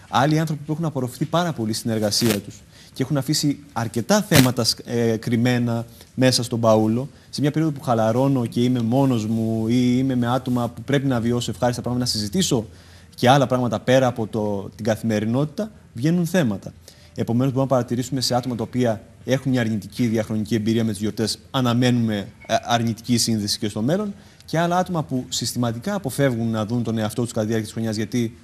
Άλλοι 0.08 0.38
άνθρωποι 0.38 0.62
που 0.66 0.72
έχουν 0.72 0.84
απορροφηθεί 0.84 1.24
πάρα 1.24 1.52
πολύ 1.52 1.72
στην 1.72 1.90
εργασία 1.90 2.40
τους 2.40 2.62
και 2.92 3.02
έχουν 3.02 3.16
αφήσει 3.16 3.58
αρκετά 3.72 4.22
θέματα 4.22 4.64
ε, 4.84 5.16
κρυμμένα 5.16 5.86
μέσα 6.14 6.42
στον 6.42 6.60
παούλο, 6.60 7.08
σε 7.30 7.40
μια 7.40 7.50
περίοδο 7.50 7.74
που 7.74 7.82
χαλαρώνω 7.82 8.46
και 8.46 8.62
είμαι 8.62 8.80
μόνος 8.80 9.26
μου 9.26 9.68
ή 9.68 9.94
είμαι 9.98 10.14
με 10.14 10.26
άτομα 10.26 10.68
που 10.68 10.82
πρέπει 10.82 11.06
να 11.06 11.20
βιώσω 11.20 11.50
ευχάριστα 11.50 11.82
πράγματα, 11.82 12.06
να 12.06 12.10
συζητήσω 12.10 12.66
και 13.14 13.28
άλλα 13.28 13.46
πράγματα 13.46 13.80
πέρα 13.80 14.06
από 14.06 14.26
το, 14.26 14.70
την 14.74 14.84
καθημερινότητα, 14.84 15.70
βγαίνουν 15.92 16.26
θέματα. 16.26 16.72
Επομένως, 17.14 17.52
μπορούμε 17.52 17.70
να 17.70 17.76
παρατηρήσουμε 17.76 18.20
σε 18.20 18.34
άτομα 18.34 18.54
τα 18.54 18.62
οποία 18.62 19.02
έχουν 19.24 19.50
μια 19.50 19.60
αρνητική 19.60 20.06
διαχρονική 20.06 20.54
εμπειρία 20.54 20.84
με 20.84 20.90
τις 20.90 21.00
γιορτές, 21.00 21.38
αναμένουμε 21.50 22.28
ε, 22.46 22.54
αρνητική 22.62 23.16
σύνδεση 23.16 23.58
και 23.58 23.68
στο 23.68 23.82
μέλλον, 23.82 24.14
και 24.44 24.58
άλλα 24.58 24.78
άτομα 24.78 25.02
που 25.02 25.24
συστηματικά 25.28 25.94
αποφεύγουν 25.94 26.50
να 26.50 26.66
δουν 26.66 26.82
τον 26.82 26.98
εαυτό 26.98 27.22
τους 27.22 27.32
κατά 27.32 27.40
τη 27.40 27.46
διάρκεια 27.46 27.66
της 27.66 27.72
χρονιάς 27.72 27.96
γιατί 27.96 28.36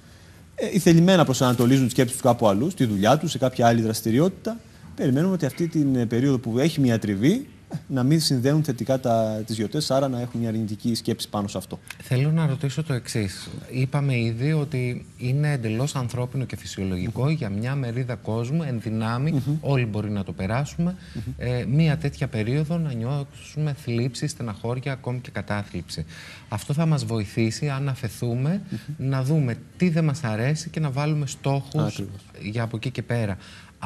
ε, 0.55 0.69
ηθελημένα 0.71 1.23
προσανατολίζουν 1.23 1.83
τις 1.83 1.91
σκέψεις 1.91 2.15
τους 2.15 2.25
κάπου 2.25 2.47
αλλού, 2.47 2.69
στη 2.69 2.85
δουλειά 2.85 3.17
τους, 3.17 3.31
σε 3.31 3.37
κάποια 3.37 3.67
άλλη 3.67 3.81
δραστηριότητα. 3.81 4.59
Περιμένουμε 4.95 5.33
ότι 5.33 5.45
αυτή 5.45 5.67
την 5.67 5.95
ε, 5.95 6.05
περίοδο 6.05 6.37
που 6.37 6.59
έχει 6.59 6.79
μια 6.79 6.99
τριβή 6.99 7.31
ε, 7.31 7.54
να 7.87 8.03
μην 8.03 8.19
συνδέουν 8.19 8.63
θετικά 8.63 8.99
τις 9.45 9.55
γιορτές, 9.55 9.91
άρα 9.91 10.07
να 10.07 10.21
έχουν 10.21 10.39
μια 10.39 10.49
αρνητική 10.49 10.95
σκέψη 10.95 11.29
πάνω 11.29 11.47
σε 11.47 11.57
αυτό. 11.57 11.79
Θέλω 12.03 12.31
να 12.31 12.45
ρωτήσω 12.45 12.83
το 12.83 12.93
εξής. 12.93 13.49
Είπαμε 13.69 14.19
ήδη 14.19 14.53
ότι 14.53 15.05
είναι 15.17 15.51
εντελώς 15.51 15.95
ανθρώπινο 15.95 16.45
και 16.45 16.55
φυσιολογικό 16.55 17.29
για 17.29 17.49
μια 17.49 17.75
μερίδα 17.75 18.15
κόσμου, 18.15 18.63
εν 18.63 18.79
δυνάμει, 18.79 19.43
όλοι 19.61 19.85
μπορεί 19.85 20.09
να 20.09 20.23
το 20.23 20.31
περάσουμε, 20.31 20.95
ε, 21.37 21.65
μια 21.67 21.97
τέτοια 21.97 22.27
περίοδο 22.27 22.77
να 22.77 22.93
νιώσουμε 22.93 23.75
θλίψη, 23.83 24.27
στεναχώρια, 24.27 24.91
ακόμη 24.91 25.19
και 25.19 25.31
κατάθλιψη. 25.31 26.05
Αυτό 26.49 26.73
θα 26.73 26.85
μας 26.85 27.05
βοηθήσει 27.05 27.69
αν 27.69 27.89
αφαιθούμε 27.89 28.61
να 28.97 29.23
δούμε 29.23 29.55
τι 29.77 29.89
δεν 29.89 30.03
μας 30.03 30.23
αρέσει 30.23 30.69
και 30.69 30.79
να 30.79 30.89
βάλουμε 30.91 31.25
στόχους 31.25 31.83
Ακριβώς. 31.83 32.21
για 32.41 32.63
από 32.63 32.77
εκεί 32.77 32.89
και 32.89 33.01
πέρα. 33.01 33.37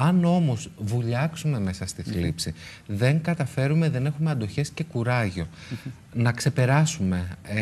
Αν 0.01 0.25
όμως 0.25 0.69
βουλιάξουμε 0.77 1.59
μέσα 1.59 1.85
στη 1.85 2.01
θλίψη, 2.01 2.53
δεν 2.87 3.21
καταφέρουμε, 3.21 3.89
δεν 3.89 4.05
έχουμε 4.05 4.31
αντοχές 4.31 4.69
και 4.69 4.83
κουράγιο 4.83 5.47
να 6.13 6.31
ξεπεράσουμε 6.31 7.27
ε, 7.43 7.59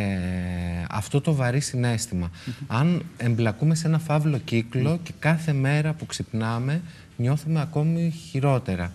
αυτό 0.90 1.22
το 1.22 1.34
βαρύ 1.34 1.60
συνέστημα. 1.60 2.32
Αν 2.68 3.06
εμπλακούμε 3.18 3.76
σε 3.76 3.88
ένα 3.88 4.00
φαύλο 4.00 4.38
κύκλο 4.38 5.00
και 5.04 5.12
κάθε 5.20 5.54
μέρα 5.54 5.94
που 5.94 6.06
ξυπνάμε 6.06 6.82
νιώθουμε 7.18 7.62
ακόμη 7.62 8.14
χειρότερα. 8.30 8.92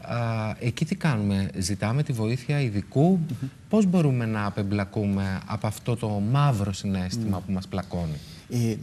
Α, 0.00 0.54
εκεί 0.58 0.84
τι 0.84 0.94
κάνουμε, 0.94 1.50
ζητάμε 1.58 2.02
τη 2.02 2.12
βοήθεια 2.12 2.60
ειδικού, 2.60 3.20
πώς 3.68 3.86
μπορούμε 3.86 4.26
να 4.26 4.46
απεμπλακούμε 4.46 5.40
από 5.46 5.66
αυτό 5.66 5.96
το 5.96 6.08
μαύρο 6.08 6.72
συνέστημα 6.72 7.40
που 7.40 7.52
μας 7.52 7.68
πλακώνει; 7.68 8.18
Ε, 8.50 8.74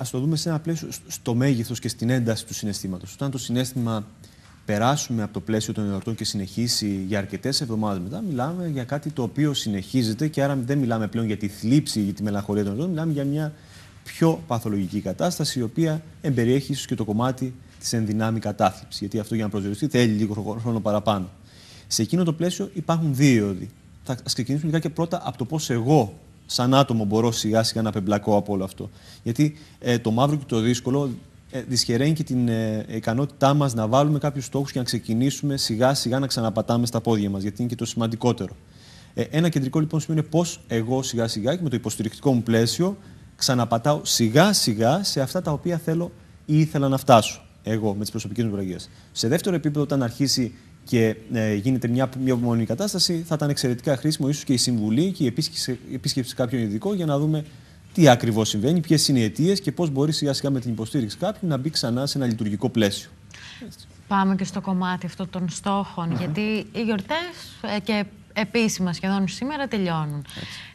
Α 0.00 0.06
το 0.10 0.18
δούμε 0.20 0.36
σε 0.36 0.48
ένα 0.48 0.58
πλαίσιο, 0.58 0.88
στο 1.06 1.34
μέγεθος 1.34 1.78
και 1.78 1.88
στην 1.88 2.10
ένταση 2.10 2.46
του 2.46 2.54
συναισθήματος. 2.54 3.12
Όταν 3.12 3.30
το 3.30 3.38
συνέστημα 3.38 4.06
περάσουμε 4.64 5.22
από 5.22 5.32
το 5.32 5.40
πλαίσιο 5.40 5.72
των 5.72 5.90
εορτών 5.90 6.14
και 6.14 6.24
συνεχίσει 6.24 7.04
για 7.06 7.18
αρκετές 7.18 7.60
εβδομάδες 7.60 8.02
μετά, 8.02 8.20
μιλάμε 8.20 8.68
για 8.68 8.84
κάτι 8.84 9.10
το 9.10 9.22
οποίο 9.22 9.54
συνεχίζεται 9.54 10.28
και 10.28 10.42
άρα 10.42 10.56
δεν 10.56 10.78
μιλάμε 10.78 11.08
πλέον 11.08 11.26
για 11.26 11.36
τη 11.36 11.48
θλίψη, 11.48 12.00
για 12.00 12.12
τη 12.12 12.22
μελαγχολία 12.22 12.62
των 12.62 12.72
εορτών, 12.72 12.90
μιλάμε 12.90 13.12
για 13.12 13.24
μια 13.24 13.52
πιο 14.04 14.42
παθολογική 14.46 15.00
κατάσταση, 15.00 15.58
η 15.58 15.62
οποία 15.62 16.02
εμπεριέχει 16.20 16.72
ίσως 16.72 16.86
και 16.86 16.94
το 16.94 17.04
κομμάτι 17.04 17.54
της 17.78 17.92
ενδυνάμει 17.92 18.40
κατάθλιψης. 18.40 19.00
Γιατί 19.00 19.18
αυτό 19.18 19.34
για 19.34 19.44
να 19.44 19.50
προσδιοριστεί 19.50 19.88
θέλει 19.88 20.12
λίγο 20.12 20.58
χρόνο 20.60 20.80
παραπάνω. 20.80 21.30
Σε 21.86 22.02
εκείνο 22.02 22.24
το 22.24 22.32
πλαίσιο 22.32 22.70
υπάρχουν 22.74 23.14
δύο 23.14 23.48
οδοί. 23.48 23.70
Θα 24.02 24.14
ξεκινήσουμε 24.24 24.70
λιγάκι 24.70 24.90
πρώτα 24.90 25.22
από 25.24 25.38
το 25.38 25.44
πώς 25.44 25.70
εγώ 25.70 26.18
σαν 26.50 26.74
άτομο 26.74 27.04
μπορώ 27.04 27.32
σιγά 27.32 27.62
σιγά 27.62 27.82
να 27.82 27.88
απεμπλακώ 27.88 28.36
από 28.36 28.52
όλο 28.52 28.64
αυτό. 28.64 28.90
Γιατί 29.22 29.56
ε, 29.78 29.98
το 29.98 30.10
μαύρο 30.10 30.36
και 30.36 30.44
το 30.46 30.60
δύσκολο 30.60 31.10
ε, 31.50 31.62
δυσχεραίνει 31.62 32.12
και 32.12 32.22
την 32.22 32.48
ε, 32.48 32.84
ικανότητά 32.88 33.54
μας 33.54 33.74
να 33.74 33.86
βάλουμε 33.86 34.18
κάποιους 34.18 34.44
στόχους 34.44 34.72
και 34.72 34.78
να 34.78 34.84
ξεκινήσουμε 34.84 35.56
σιγά 35.56 35.94
σιγά 35.94 36.18
να 36.18 36.26
ξαναπατάμε 36.26 36.86
στα 36.86 37.00
πόδια 37.00 37.30
μας, 37.30 37.42
γιατί 37.42 37.60
είναι 37.60 37.70
και 37.70 37.76
το 37.76 37.84
σημαντικότερο. 37.84 38.56
Ε, 39.14 39.22
ένα 39.22 39.48
κεντρικό 39.48 39.80
λοιπόν 39.80 40.00
σημείο 40.00 40.20
είναι 40.20 40.28
πώς 40.30 40.60
εγώ 40.68 41.02
σιγά 41.02 41.28
σιγά 41.28 41.56
και 41.56 41.62
με 41.62 41.68
το 41.68 41.76
υποστηρικτικό 41.76 42.32
μου 42.32 42.42
πλαίσιο 42.42 42.96
ξαναπατάω 43.36 44.00
σιγά 44.04 44.52
σιγά 44.52 45.04
σε 45.04 45.20
αυτά 45.20 45.42
τα 45.42 45.52
οποία 45.52 45.78
θέλω 45.78 46.12
ή 46.44 46.58
ήθελα 46.58 46.88
να 46.88 46.96
φτάσω 46.96 47.42
εγώ 47.62 47.94
με 47.94 48.00
τις 48.00 48.10
προσωπικές 48.10 48.44
μου 48.44 48.50
βραγίε. 48.50 48.76
Σε 49.12 49.28
δεύτερο 49.28 49.56
επίπεδο, 49.56 49.82
όταν 49.82 50.02
αρχίσει 50.02 50.54
και 50.88 51.16
ε, 51.32 51.54
γίνεται 51.54 51.88
μια, 51.88 52.08
μια 52.20 52.36
μονή 52.36 52.64
κατάσταση, 52.64 53.24
θα 53.26 53.34
ήταν 53.34 53.50
εξαιρετικά 53.50 53.96
χρήσιμο 53.96 54.28
ίσως 54.28 54.44
και 54.44 54.52
η 54.52 54.56
συμβουλή 54.56 55.12
και 55.12 55.24
η 55.24 55.26
επίσκεψη, 55.26 55.78
η 55.90 55.94
επίσκεψη 55.94 56.34
κάποιων 56.34 56.62
ειδικών 56.62 56.96
για 56.96 57.06
να 57.06 57.18
δούμε 57.18 57.44
τι 57.94 58.08
ακριβώς 58.08 58.48
συμβαίνει, 58.48 58.80
ποιες 58.80 59.08
είναι 59.08 59.18
οι 59.18 59.22
αιτίες 59.22 59.60
και 59.60 59.72
πώς 59.72 59.90
μπορεί 59.90 60.12
σιγά 60.12 60.32
σιγά 60.32 60.50
με 60.50 60.60
την 60.60 60.70
υποστήριξη 60.70 61.16
κάποιου 61.16 61.48
να 61.48 61.56
μπει 61.56 61.70
ξανά 61.70 62.06
σε 62.06 62.18
ένα 62.18 62.26
λειτουργικό 62.26 62.68
πλαίσιο. 62.68 63.10
Πάμε 64.08 64.34
και 64.34 64.44
στο 64.44 64.60
κομμάτι 64.60 65.06
αυτό 65.06 65.26
των 65.26 65.48
στοχων 65.48 66.16
γιατί 66.18 66.66
οι 66.72 66.82
γιορτές 66.82 67.58
ε, 67.76 67.80
και 67.80 68.04
επίσημα 68.32 68.92
σχεδόν 68.92 69.28
σήμερα 69.28 69.68
τελειώνουν. 69.68 70.24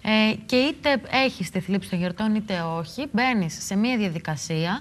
Ε, 0.01 0.35
και 0.45 0.55
είτε 0.55 1.01
έχεις 1.25 1.49
τη 1.49 1.59
θλίψη 1.59 1.89
των 1.89 1.99
γιορτών 1.99 2.35
είτε 2.35 2.61
όχι, 2.77 3.05
μπαίνεις 3.11 3.57
σε 3.65 3.75
μια 3.75 3.97
διαδικασία 3.97 4.79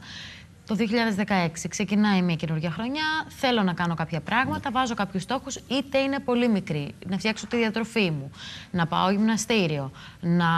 το 0.66 0.76
2016 0.78 1.48
ξεκινάει 1.68 2.22
μια 2.22 2.34
καινούργια 2.34 2.70
χρονιά, 2.70 3.04
θέλω 3.28 3.62
να 3.62 3.72
κάνω 3.72 3.94
κάποια 3.94 4.20
πράγματα, 4.20 4.70
βάζω 4.70 4.94
κάποιους 4.94 5.22
στόχους, 5.22 5.56
είτε 5.68 5.98
είναι 5.98 6.18
πολύ 6.18 6.48
μικροί. 6.48 6.94
Να 7.06 7.18
φτιάξω 7.18 7.46
τη 7.46 7.56
διατροφή 7.56 8.10
μου, 8.10 8.30
να 8.70 8.86
πάω 8.86 9.10
γυμναστήριο, 9.10 9.90
να 10.20 10.48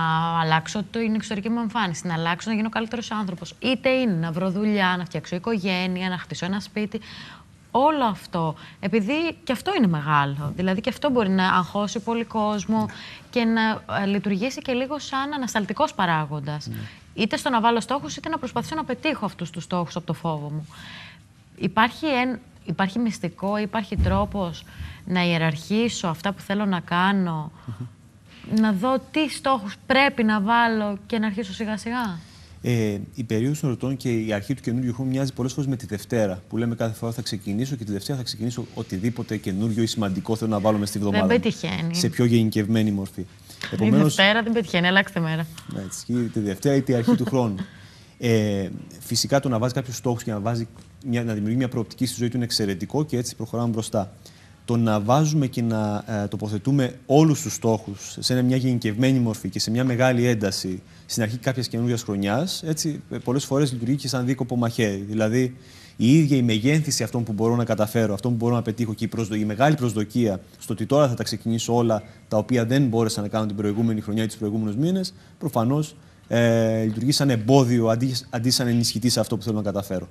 αλλάξω 0.40 0.82
την 0.82 1.14
εξωτερική 1.14 1.48
μου 1.48 1.60
εμφάνιση, 1.60 2.06
να 2.06 2.14
αλλάξω 2.14 2.50
να 2.50 2.56
γίνω 2.56 2.68
καλύτερος 2.68 3.10
άνθρωπος. 3.10 3.54
Είτε 3.58 3.88
είναι 3.88 4.12
να 4.12 4.32
βρω 4.32 4.50
δουλειά, 4.50 4.94
να 4.98 5.04
φτιάξω 5.04 5.36
οικογένεια, 5.36 6.08
να 6.08 6.18
χτίσω 6.18 6.46
ένα 6.46 6.60
σπίτι. 6.60 7.00
Όλο 7.70 8.04
αυτό, 8.04 8.54
επειδή 8.80 9.36
και 9.44 9.52
αυτό 9.52 9.72
είναι 9.76 9.86
μεγάλο, 9.86 10.52
δηλαδή 10.56 10.80
και 10.80 10.88
αυτό 10.88 11.10
μπορεί 11.10 11.30
να 11.30 11.48
αγχώσει 11.48 12.00
πολύ 12.00 12.24
κόσμο 12.24 12.88
και 13.30 13.44
να 13.44 13.82
ε, 14.02 14.06
λειτουργήσει 14.06 14.60
και 14.60 14.72
λίγο 14.72 14.98
σαν 14.98 15.32
ανασταλτικός 15.32 15.94
παράγοντας. 15.94 16.66
Ναι 16.66 16.76
είτε 17.14 17.36
στο 17.36 17.50
να 17.50 17.60
βάλω 17.60 17.80
στόχους, 17.80 18.16
είτε 18.16 18.28
να 18.28 18.38
προσπαθήσω 18.38 18.74
να 18.74 18.84
πετύχω 18.84 19.24
αυτούς 19.24 19.50
τους 19.50 19.64
στόχους 19.64 19.96
από 19.96 20.06
το 20.06 20.12
φόβο 20.12 20.50
μου. 20.50 20.66
Υπάρχει, 21.56 22.06
εν, 22.06 22.38
υπάρχει 22.64 22.98
μυστικό, 22.98 23.56
υπάρχει 23.56 23.96
τρόπος 23.96 24.64
να 25.06 25.24
ιεραρχήσω 25.24 26.06
αυτά 26.06 26.32
που 26.32 26.40
θέλω 26.40 26.64
να 26.64 26.80
κάνω, 26.80 27.52
να 28.60 28.72
δω 28.72 28.98
τι 29.10 29.30
στόχους 29.30 29.76
πρέπει 29.86 30.24
να 30.24 30.40
βάλω 30.40 30.98
και 31.06 31.18
να 31.18 31.26
αρχίσω 31.26 31.52
σιγά 31.52 31.76
σιγά; 31.76 32.18
Ε, 32.62 32.98
η 33.14 33.24
περίοδος 33.24 33.60
των 33.60 33.68
ερωτών 33.68 33.96
και 33.96 34.20
η 34.20 34.32
αρχή 34.32 34.54
του 34.54 34.62
καινούργιου 34.62 34.94
χρόνου 34.94 35.10
μοιάζει 35.10 35.32
πολλές 35.32 35.52
φορές 35.52 35.68
με 35.70 35.76
τη 35.76 35.86
Δευτέρα. 35.86 36.42
Που 36.48 36.56
λέμε 36.56 36.74
κάθε 36.74 36.94
φορά 36.94 37.12
θα 37.12 37.22
ξεκινήσω 37.22 37.76
και 37.76 37.84
τη 37.84 37.92
Δευτέρα 37.92 38.18
θα 38.18 38.24
ξεκινήσω 38.24 38.66
οτιδήποτε 38.74 39.36
καινούριο 39.36 39.82
ή 39.82 39.86
σημαντικό 39.86 40.36
θέλω 40.36 40.50
να 40.50 40.60
βάλω 40.60 40.78
μες 40.78 40.88
στη 40.88 40.98
βδομάδα. 40.98 41.26
Δεν 41.26 41.40
πετυχαίνει. 41.40 41.94
Σε 41.94 42.08
πιο 42.08 42.24
γενικευμένη 42.24 42.90
μορφή. 42.90 43.26
Επομένως, 43.72 44.00
η 44.00 44.02
Δευτέρα 44.02 44.42
δεν 44.42 44.52
πετυχαίνει, 44.52 44.86
αλλάξτε 44.86 45.20
μέρα. 45.20 45.46
Ναι, 45.74 46.26
τη 46.26 46.40
Δευτέρα 46.40 46.74
ή 46.74 46.82
τη 46.82 46.94
αρχή 46.94 47.14
του 47.16 47.24
χρόνου. 47.24 47.56
Ε, 48.18 48.68
φυσικά 49.00 49.40
το 49.40 49.48
να 49.48 49.58
βάζει 49.58 49.74
κάποιους 49.74 49.96
στόχους 49.96 50.22
και 50.22 50.30
να, 50.30 50.40
βάζει 50.40 50.68
μια, 51.06 51.24
να 51.24 51.32
δημιουργεί 51.32 51.56
μια 51.56 51.68
προοπτική 51.68 52.06
στη 52.06 52.16
ζωή 52.18 52.28
του 52.28 52.36
είναι 52.36 52.44
εξαιρετικό 52.44 53.04
και 53.04 53.16
έτσι 53.16 53.36
προχωράμε 53.36 53.68
μπροστά. 53.68 54.12
Το 54.64 54.76
να 54.76 55.00
βάζουμε 55.00 55.46
και 55.46 55.62
να 55.62 56.04
ε, 56.06 56.26
τοποθετούμε 56.26 56.98
όλους 57.06 57.42
τους 57.42 57.54
στόχους 57.54 58.16
σε 58.18 58.42
μια 58.42 58.56
γενικευμένη 58.56 59.18
μορφή 59.18 59.48
και 59.48 59.58
σε 59.58 59.70
μια 59.70 59.84
μεγάλη 59.84 60.26
ένταση 60.26 60.82
στην 61.06 61.22
αρχή 61.22 61.38
κάποιας 61.38 61.68
καινούργια 61.68 61.96
χρονιάς, 61.96 62.62
έτσι 62.62 63.02
πολλές 63.24 63.44
φορές 63.44 63.72
λειτουργεί 63.72 63.96
και 63.96 64.08
σαν 64.08 64.26
δίκοπο 64.26 64.56
μαχαίρι. 64.56 65.04
Δηλαδή, 65.08 65.56
η 65.96 66.18
ίδια 66.18 66.36
η 66.36 66.42
μεγένθηση 66.42 67.02
αυτών 67.02 67.24
που 67.24 67.32
μπορώ 67.32 67.56
να 67.56 67.64
καταφέρω, 67.64 68.14
αυτών 68.14 68.30
που 68.30 68.36
μπορώ 68.36 68.54
να 68.54 68.62
πετύχω 68.62 68.94
και 68.94 69.04
η, 69.04 69.08
προσδο... 69.08 69.34
η 69.34 69.44
μεγάλη 69.44 69.74
προσδοκία 69.74 70.40
στο 70.58 70.72
ότι 70.72 70.86
τώρα 70.86 71.08
θα 71.08 71.14
τα 71.14 71.22
ξεκινήσω 71.22 71.74
όλα 71.74 72.02
τα 72.28 72.36
οποία 72.36 72.64
δεν 72.64 72.86
μπόρεσα 72.86 73.20
να 73.20 73.28
κάνω 73.28 73.46
την 73.46 73.56
προηγούμενη 73.56 74.00
χρονιά 74.00 74.22
ή 74.22 74.26
τους 74.26 74.36
προηγούμενους 74.36 74.76
μήνες, 74.76 75.14
προφανώς 75.38 75.96
ε, 76.28 76.82
λειτουργεί 76.82 77.12
σαν 77.12 77.30
εμπόδιο 77.30 77.88
αντί, 77.88 78.14
αντί 78.30 78.50
σαν 78.50 78.66
ενισχυτή 78.66 79.08
σε 79.08 79.20
αυτό 79.20 79.36
που 79.36 79.42
θέλω 79.42 79.56
να 79.56 79.62
καταφέρω. 79.62 80.08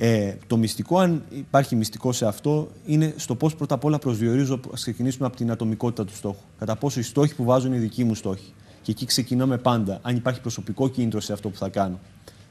Ε, 0.00 0.34
το 0.46 0.56
μυστικό, 0.56 0.98
αν 0.98 1.22
υπάρχει 1.30 1.76
μυστικό 1.76 2.12
σε 2.12 2.26
αυτό, 2.26 2.68
είναι 2.86 3.14
στο 3.16 3.34
πώς 3.34 3.54
πρώτα 3.54 3.74
απ' 3.74 3.84
όλα 3.84 3.98
προσδιορίζω, 3.98 4.60
ας 4.72 4.80
ξεκινήσουμε 4.80 5.26
από 5.26 5.36
την 5.36 5.50
ατομικότητα 5.50 6.04
του 6.04 6.14
στόχου. 6.14 6.42
Κατά 6.58 6.76
πόσο 6.76 7.00
οι 7.00 7.02
στόχοι 7.02 7.34
που 7.34 7.44
βάζω 7.44 7.66
είναι 7.66 7.76
οι 7.76 7.78
δικοί 7.78 8.04
μου 8.04 8.14
στόχοι. 8.14 8.52
Και 8.82 8.90
εκεί 8.90 9.06
ξεκινάμε 9.06 9.58
πάντα, 9.58 9.98
αν 10.02 10.16
υπάρχει 10.16 10.40
προσωπικό 10.40 10.88
κίνητρο 10.88 11.20
σε 11.20 11.32
αυτό 11.32 11.48
που 11.48 11.56
θα 11.56 11.68
κάνω. 11.68 11.98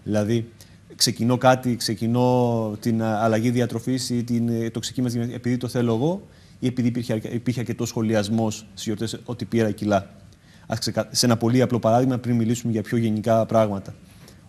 Δηλαδή, 0.03 0.51
ξεκινώ 0.95 1.37
κάτι, 1.37 1.75
ξεκινώ 1.75 2.77
την 2.79 3.03
αλλαγή 3.03 3.49
διατροφής 3.49 4.09
ή 4.09 4.23
την, 4.23 4.71
το 4.71 4.79
ξεκίνημα 4.79 5.33
επειδή 5.33 5.57
το 5.57 5.67
θέλω 5.67 5.93
εγώ 5.93 6.27
ή 6.59 6.67
επειδή 6.67 6.87
υπήρχε, 6.87 7.21
υπήρχε 7.23 7.59
αρκετός 7.59 7.89
σχολιασμός 7.89 8.55
στις 8.55 8.85
γιορτές 8.85 9.19
ότι 9.25 9.45
πήρα 9.45 9.71
κιλά. 9.71 10.09
Σε 11.11 11.25
ένα 11.25 11.37
πολύ 11.37 11.61
απλό 11.61 11.79
παράδειγμα, 11.79 12.17
πριν 12.17 12.35
μιλήσουμε 12.35 12.71
για 12.71 12.81
πιο 12.81 12.97
γενικά 12.97 13.45
πράγματα. 13.45 13.93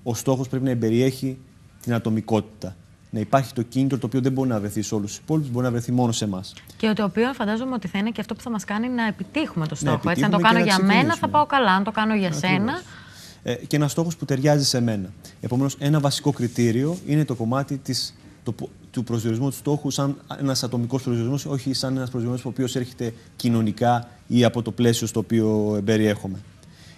Ο 0.03 0.15
στόχος 0.15 0.49
πρέπει 0.49 0.65
να 0.65 0.71
εμπεριέχει 0.71 1.39
την 1.83 1.95
ατομικότητα. 1.95 2.77
Να 3.11 3.21
υπάρχει 3.21 3.53
το 3.53 3.63
κίνητρο 3.63 3.99
το 3.99 4.07
οποίο 4.07 4.21
δεν 4.21 4.33
μπορεί 4.33 4.49
να 4.49 4.61
βρεθεί 4.61 4.83
σε 4.83 4.95
όλους 4.95 5.11
τους 5.11 5.19
υπόλοιπους, 5.19 5.51
μπορεί 5.51 5.65
να 5.65 5.71
βρεθεί 5.71 5.93
μόνο 5.93 6.13
σε 6.13 6.25
εμάς. 6.25 6.55
Και 6.77 6.93
το 6.93 7.05
οποίο 7.05 7.33
φαντάζομαι 7.33 7.75
ότι 7.75 7.89
θα 7.89 7.99
είναι 7.99 8.11
και 8.11 8.21
αυτό 8.21 8.35
που 8.35 8.41
θα 8.41 8.51
μας 8.51 8.65
κάνει 8.65 8.89
να 8.89 9.07
επιτύχουμε 9.07 9.67
το 9.67 9.75
στόχο. 9.75 10.01
Να 10.05 10.11
Έτσι, 10.11 10.25
αν 10.25 10.31
το 10.31 10.39
κάνω 10.39 10.59
για 10.59 10.79
μένα, 10.83 11.17
θα 11.17 11.29
πάω 11.29 11.47
καλά. 11.47 11.73
Αν 11.73 11.85
το 11.85 11.91
κάνω 11.91 12.15
για 12.15 12.29
Ακριβώς. 12.29 12.51
σένα, 12.51 12.81
ε, 13.43 13.55
και 13.55 13.77
ένας 13.77 13.93
στόχος 13.93 14.17
που 14.17 14.25
ταιριάζει 14.25 14.65
σε 14.65 14.81
μένα. 14.81 15.13
Επομένως, 15.41 15.77
ένα 15.79 16.01
βασικό 16.01 16.33
κριτήριο 16.33 16.97
είναι 17.07 17.25
το 17.25 17.35
κομμάτι 17.35 17.77
της, 17.77 18.15
το, 18.43 18.55
του 18.91 19.05
προσδιορισμού 19.05 19.49
του 19.49 19.57
στόχου 19.57 19.91
σαν 19.91 20.17
ένας 20.41 20.63
ατομικός 20.63 21.03
προσδιορισμός, 21.03 21.47
όχι 21.47 21.73
σαν 21.73 21.97
ένας 21.97 22.11
προσδιορισμός 22.11 22.47
ο 22.47 22.49
οποίος 22.49 22.77
έρχεται 22.77 23.15
κοινωνικά 23.37 24.09
ή 24.27 24.45
από 24.45 24.63
το 24.63 24.71
πλαίσιο 24.71 25.07
στο 25.07 25.21
οποίο 25.21 25.81
περιέχομαι. 25.85 26.39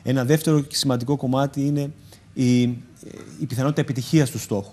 Ένα 0.02 0.24
δεύτερο 0.24 0.60
και 0.60 0.76
σημαντικό 0.76 1.16
κομμάτι 1.16 1.66
είναι 1.66 1.90
η, 2.32 2.60
η 3.40 3.46
πιθανότητα 3.48 3.80
επιτυχίας 3.80 4.30
του 4.30 4.38
στόχου. 4.38 4.72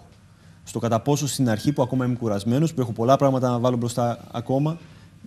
Στο 0.64 0.80
κατά 0.80 1.00
πόσο 1.00 1.28
στην 1.28 1.50
αρχή 1.50 1.72
που 1.72 1.82
ακόμα 1.82 2.06
είμαι 2.06 2.16
κουρασμένος, 2.16 2.74
που 2.74 2.82
έχω 2.82 2.92
πολλά 2.92 3.16
πράγματα 3.16 3.50
να 3.50 3.60
βάλω 3.60 3.78
μπροστά 3.78 4.28
ακόμα, 4.32 4.78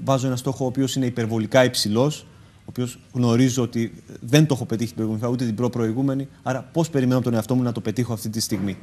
βάζω 0.04 0.26
ένα 0.26 0.37
στόχο 0.37 0.64
ο 0.64 0.66
οποίος 0.66 0.97
είναι 0.97 1.06
υπερβολικά 1.06 1.64
υψηλός, 1.64 2.26
ο 2.61 2.69
οποίος 2.69 2.99
γνωρίζω 3.12 3.62
ότι 3.62 4.02
δεν 4.21 4.47
το 4.47 4.55
έχω 4.55 4.64
πετύχει 4.64 4.88
την 4.88 4.97
προηγούμενη 4.97 5.25
φορά, 5.25 5.33
ούτε 5.33 5.45
την 5.45 5.55
προ-προηγούμενη. 5.55 6.29
Άρα, 6.43 6.69
πώς 6.73 6.90
περιμένω 6.90 7.21
τον 7.21 7.35
εαυτό 7.35 7.55
μου 7.55 7.62
να 7.62 7.73
το 7.73 7.81
πετύχω 7.81 8.12
αυτή 8.12 8.29
τη 8.29 8.40
στιγμή. 8.40 8.79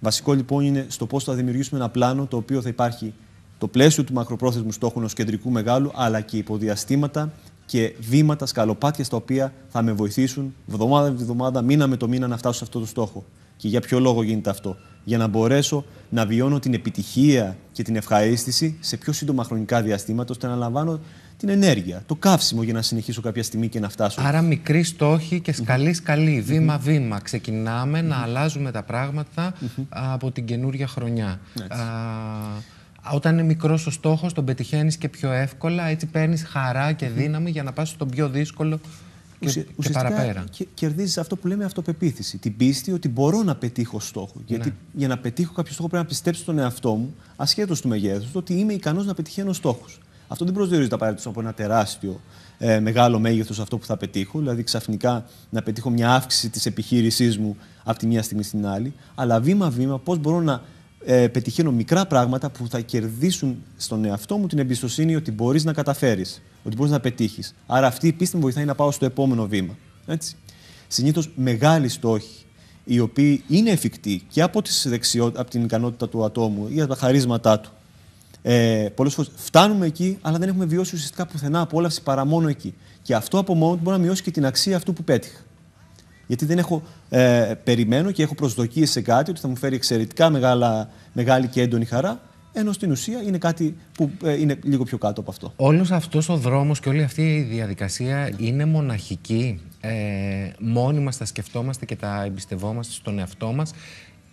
Βασικό 0.00 0.32
λοιπόν 0.32 0.64
είναι 0.64 0.86
στο 0.88 1.06
πώς 1.06 1.24
θα 1.24 1.34
δημιουργήσουμε 1.34 1.80
ένα 1.80 1.88
πλάνο 1.88 2.26
το 2.26 2.36
οποίο 2.36 2.62
θα 2.62 2.68
υπάρχει 2.68 3.14
το 3.58 3.68
πλαίσιο 3.68 4.04
του 4.04 4.12
μακροπρόθεσμου 4.12 4.72
στόχου 4.72 4.98
ενός 4.98 5.12
κεντρικού 5.12 5.50
μεγάλου, 5.50 5.90
αλλά 5.94 6.20
και 6.20 6.36
υποδιαστήματα 6.36 7.32
και 7.66 7.94
βήματα, 8.00 8.46
σκαλοπάτια 8.46 9.04
στα 9.04 9.16
οποία 9.16 9.52
θα 9.68 9.82
με 9.82 9.92
βοηθήσουν 9.92 10.54
βδομάδα 10.66 11.10
με 11.10 11.16
βδομάδα, 11.16 11.62
μήνα 11.62 11.86
με 11.86 11.96
το 11.96 12.08
μήνα 12.08 12.26
να 12.26 12.36
φτάσω 12.36 12.58
σε 12.58 12.64
αυτό 12.64 12.78
το 12.78 12.86
στόχο. 12.86 13.24
Και 13.56 13.68
για 13.68 13.80
ποιο 13.80 14.00
λόγο 14.00 14.22
γίνεται 14.22 14.50
αυτό; 14.50 14.76
για 15.04 15.18
να 15.18 15.26
μπορέσω 15.26 15.84
να 16.10 16.26
βιώνω 16.26 16.58
την 16.58 16.74
επιτυχία 16.74 17.56
και 17.72 17.82
την 17.82 17.96
ευχαρίστηση 17.96 18.76
σε 18.80 18.96
πιο 18.96 19.12
σύντομα 19.12 19.44
χρονικά 19.44 19.82
διαστήματα, 19.82 20.30
ώστε 20.30 20.46
να 20.46 20.54
λαμβάνω 20.54 21.00
την 21.36 21.48
ενέργεια, 21.48 22.02
το 22.06 22.14
καύσιμο 22.14 22.62
για 22.62 22.72
να 22.72 22.82
συνεχίσω 22.82 23.20
κάποια 23.20 23.42
στιγμή 23.42 23.68
και 23.68 23.80
να 23.80 23.88
φτάσω. 23.88 24.20
Άρα 24.24 24.42
μικρή 24.42 24.82
στόχη 24.82 25.40
και 25.40 25.52
σκαλή 25.52 25.92
σκαλή, 25.94 26.40
βήμα-βήμα. 26.40 27.20
Ξεκινάμε 27.20 28.02
να 28.02 28.16
αλλάζουμε 28.16 28.70
τα 28.70 28.82
πράγματα 28.82 29.54
από 29.88 30.30
την 30.30 30.44
καινούργια 30.44 30.86
χρονιά. 30.86 31.40
Α, 31.68 31.78
όταν 33.14 33.32
είναι 33.32 33.42
μικρός 33.42 33.86
ο 33.86 33.90
στόχος, 33.90 34.32
τον 34.32 34.44
πετυχαίνεις 34.44 34.96
και 34.96 35.08
πιο 35.08 35.32
εύκολα, 35.32 35.86
έτσι 35.86 36.06
παίρνεις 36.06 36.44
χαρά 36.44 36.92
και 36.92 37.08
δύναμη 37.08 37.50
για 37.50 37.62
να 37.62 37.72
πας 37.72 37.88
στον 37.88 38.08
πιο 38.08 38.28
δύσκολο 38.28 38.80
και, 39.40 39.46
Ουσια- 39.46 39.62
και 39.62 39.68
ουσιαστικά 39.76 40.08
παραπέρα. 40.10 40.44
κε- 40.50 40.68
κερδίζεις 40.74 41.18
αυτό 41.18 41.36
που 41.36 41.46
λέμε 41.46 41.64
αυτοπεποίθηση. 41.64 42.38
Την 42.38 42.56
πίστη 42.56 42.92
ότι 42.92 43.08
μπορώ 43.08 43.42
να 43.42 43.54
πετύχω 43.54 44.00
στόχο. 44.00 44.34
Γιατί 44.46 44.68
Ναι. 44.68 44.74
για 44.92 45.08
να 45.08 45.18
πετύχω 45.18 45.52
κάποιο 45.52 45.72
στόχο 45.72 45.88
πρέπει 45.88 46.02
να 46.04 46.08
πιστέψω 46.08 46.40
στον 46.42 46.58
εαυτό 46.58 46.94
μου, 46.94 47.14
ασχέτως 47.36 47.80
του 47.80 47.88
μεγέθους, 47.88 48.28
ότι 48.34 48.54
είμαι 48.54 48.72
ικανός 48.72 49.06
να 49.06 49.14
πετυχαίνω 49.14 49.52
στόχους. 49.52 49.98
Αυτό 50.28 50.44
δεν 50.44 50.54
προσδιορίζεται 50.54 50.94
απαραίτητο 50.94 51.28
από 51.28 51.40
ένα 51.40 51.52
τεράστιο 51.52 52.20
ε, 52.58 52.80
μεγάλο 52.80 53.18
μέγεθος 53.18 53.60
αυτό 53.60 53.78
που 53.78 53.86
θα 53.86 53.96
πετύχω. 53.96 54.38
Δηλαδή 54.38 54.62
ξαφνικά 54.62 55.24
να 55.50 55.62
πετύχω 55.62 55.90
μια 55.90 56.14
αύξηση 56.14 56.48
της 56.50 56.66
επιχείρησής 56.66 57.38
μου 57.38 57.56
από 57.84 57.98
τη 57.98 58.06
μία 58.06 58.22
στιγμή 58.22 58.42
στην 58.42 58.66
άλλη. 58.66 58.94
Αλλά 59.14 59.40
βήμα-βήμα 59.40 59.98
πώς 59.98 60.18
μπορώ 60.18 60.40
να 60.40 60.62
ε, 61.04 61.28
πετυχαίνω 61.28 61.72
μικρά 61.72 62.06
πράγματα 62.06 62.50
που 62.50 62.68
θα 62.68 62.80
κερδίσουν 62.80 63.62
στον 63.76 64.04
εαυτό 64.04 64.36
μου 64.36 64.46
την 64.46 64.58
εμπιστοσύνη 64.58 65.16
ότι 65.16 65.32
μπορείς 65.32 65.64
να 65.64 65.72
καταφέρεις, 65.72 66.42
ότι 66.64 66.76
μπορείς 66.76 66.92
να 66.92 67.00
πετύχεις. 67.00 67.54
Άρα 67.66 67.86
αυτή 67.86 68.06
η 68.08 68.12
πίστη 68.12 68.36
με 68.36 68.42
βοηθάει 68.42 68.64
να 68.64 68.74
πάω 68.74 68.90
στο 68.90 69.04
επόμενο 69.04 69.46
βήμα. 69.46 69.76
Έτσι. 70.06 70.36
Συνήθως 70.88 71.30
μεγάλοι 71.34 71.88
στόχοι, 71.88 72.44
οι 72.84 73.00
οποίοι 73.00 73.44
είναι 73.48 73.70
εφικτοί 73.70 74.22
και 74.28 74.42
από, 74.42 74.62
τις 74.62 74.86
δεξιό- 74.88 75.38
από 75.38 75.50
την 75.50 75.64
ικανότητα 75.64 76.08
του 76.08 76.24
ατόμου 76.24 76.68
ή 76.68 76.80
από 76.80 76.94
τα 76.94 77.00
χαρίσματά 77.00 77.60
του. 77.60 77.72
Ε, 78.46 78.88
Πολλές 78.94 79.14
φορές 79.14 79.30
φτάνουμε 79.34 79.86
εκεί, 79.86 80.18
αλλά 80.22 80.38
δεν 80.38 80.48
έχουμε 80.48 80.64
βιώσει 80.64 80.94
ουσιαστικά 80.94 81.26
πουθενά 81.26 81.60
απόλαυση 81.60 82.02
παρά 82.02 82.24
μόνο 82.24 82.48
εκεί. 82.48 82.74
Και 83.02 83.14
αυτό 83.14 83.38
από 83.38 83.54
μόνο 83.54 83.74
του 83.74 83.80
μπορεί 83.82 83.96
να 83.96 84.02
μειώσει 84.02 84.22
και 84.22 84.30
την 84.30 84.46
αξία 84.46 84.76
αυτού 84.76 84.92
που 84.92 85.04
πέτυχα. 85.04 85.40
Γιατί 86.26 86.44
δεν 86.44 86.58
έχω 86.58 86.82
ε, 87.08 87.52
περιμένω 87.64 88.10
και 88.10 88.22
έχω 88.22 88.34
προσδοκίες 88.34 88.90
σε 88.90 89.00
κάτι 89.00 89.30
ότι 89.30 89.40
θα 89.40 89.48
μου 89.48 89.56
φέρει 89.56 89.74
εξαιρετικά 89.74 90.30
μεγάλα, 90.30 90.90
μεγάλη 91.12 91.46
και 91.46 91.60
έντονη 91.60 91.84
χαρά, 91.84 92.20
ενώ 92.52 92.72
στην 92.72 92.90
ουσία 92.90 93.22
είναι 93.22 93.38
κάτι 93.38 93.76
που 93.92 94.10
ε, 94.24 94.40
είναι 94.40 94.58
λίγο 94.62 94.84
πιο 94.84 94.98
κάτω 94.98 95.20
από 95.20 95.30
αυτό. 95.30 95.52
Όλος 95.56 95.90
αυτός 95.90 96.28
ο 96.28 96.36
δρόμος 96.36 96.80
και 96.80 96.88
όλη 96.88 97.02
αυτή 97.02 97.34
η 97.36 97.40
διαδικασία 97.40 98.30
είναι 98.36 98.64
μοναχική. 98.64 99.60
Ε, 99.80 99.92
μόνοι 100.58 101.00
μας 101.00 101.16
τα 101.16 101.24
σκεφτόμαστε 101.24 101.84
και 101.84 101.96
τα 101.96 102.22
εμπιστευόμαστε 102.24 102.92
στον 102.92 103.18
εαυτό 103.18 103.52
μας 103.52 103.72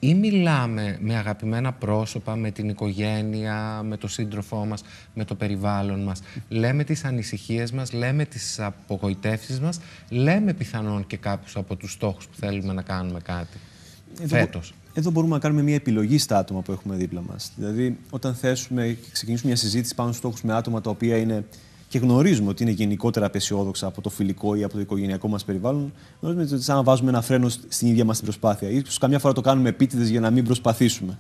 ή 0.03 0.15
μιλάμε 0.15 0.97
με 1.01 1.15
αγαπημένα 1.15 1.71
πρόσωπα, 1.73 2.35
με 2.35 2.51
την 2.51 2.69
οικογένεια, 2.69 3.81
με 3.83 3.97
το 3.97 4.07
σύντροφό 4.07 4.65
μας, 4.65 4.83
με 5.13 5.25
το 5.25 5.35
περιβάλλον 5.35 6.03
μας. 6.03 6.21
Λέμε 6.49 6.83
τις 6.83 7.03
ανησυχίες 7.03 7.71
μας, 7.71 7.93
λέμε 7.93 8.25
τις 8.25 8.59
απογοητεύσεις 8.59 9.59
μας, 9.59 9.79
λέμε 10.09 10.53
πιθανόν 10.53 11.07
και 11.07 11.17
κάποιους 11.17 11.55
από 11.55 11.75
τους 11.75 11.91
στόχους 11.91 12.27
που 12.27 12.35
θέλουμε 12.35 12.73
να 12.73 12.81
κάνουμε 12.81 13.19
κάτι. 13.19 13.57
Εδώ, 14.21 14.35
Φέτος. 14.35 14.73
εδώ 14.93 15.11
μπορούμε 15.11 15.33
να 15.33 15.39
κάνουμε 15.39 15.61
μια 15.61 15.75
επιλογή 15.75 16.17
στα 16.17 16.37
άτομα 16.37 16.61
που 16.61 16.71
έχουμε 16.71 16.95
δίπλα 16.95 17.21
μας. 17.21 17.51
Δηλαδή, 17.55 17.97
όταν 18.09 18.35
θέσουμε 18.35 18.87
και 18.87 19.09
ξεκινήσουμε 19.11 19.51
μια 19.51 19.61
συζήτηση 19.61 19.95
πάνω 19.95 20.07
στους 20.07 20.19
στόχους 20.19 20.41
με 20.41 20.53
άτομα 20.53 20.81
τα 20.81 20.89
οποία 20.89 21.17
είναι 21.17 21.45
και 21.91 21.97
γνωρίζουμε 21.97 22.49
ότι 22.49 22.63
είναι 22.63 22.71
γενικότερα 22.71 23.25
απεσιόδοξα 23.25 23.87
από 23.87 24.01
το 24.01 24.09
φιλικό 24.09 24.55
ή 24.55 24.63
από 24.63 24.73
το 24.73 24.79
οικογενειακό 24.79 25.27
μας 25.27 25.45
περιβάλλον, 25.45 25.93
γνωρίζουμε 26.19 26.55
ότι 26.55 26.63
σαν 26.63 26.75
να 26.75 26.83
βάζουμε 26.83 27.09
ένα 27.09 27.21
φρένο 27.21 27.49
στην 27.49 27.87
ίδια 27.87 28.05
μας 28.05 28.15
την 28.15 28.25
προσπάθεια. 28.25 28.69
Ίσως 28.69 28.97
καμιά 28.97 29.19
φορά 29.19 29.33
το 29.33 29.41
κάνουμε 29.41 29.69
επίτηδες 29.69 30.09
για 30.09 30.19
να 30.19 30.29
μην 30.31 30.43
προσπαθήσουμε. 30.43 31.17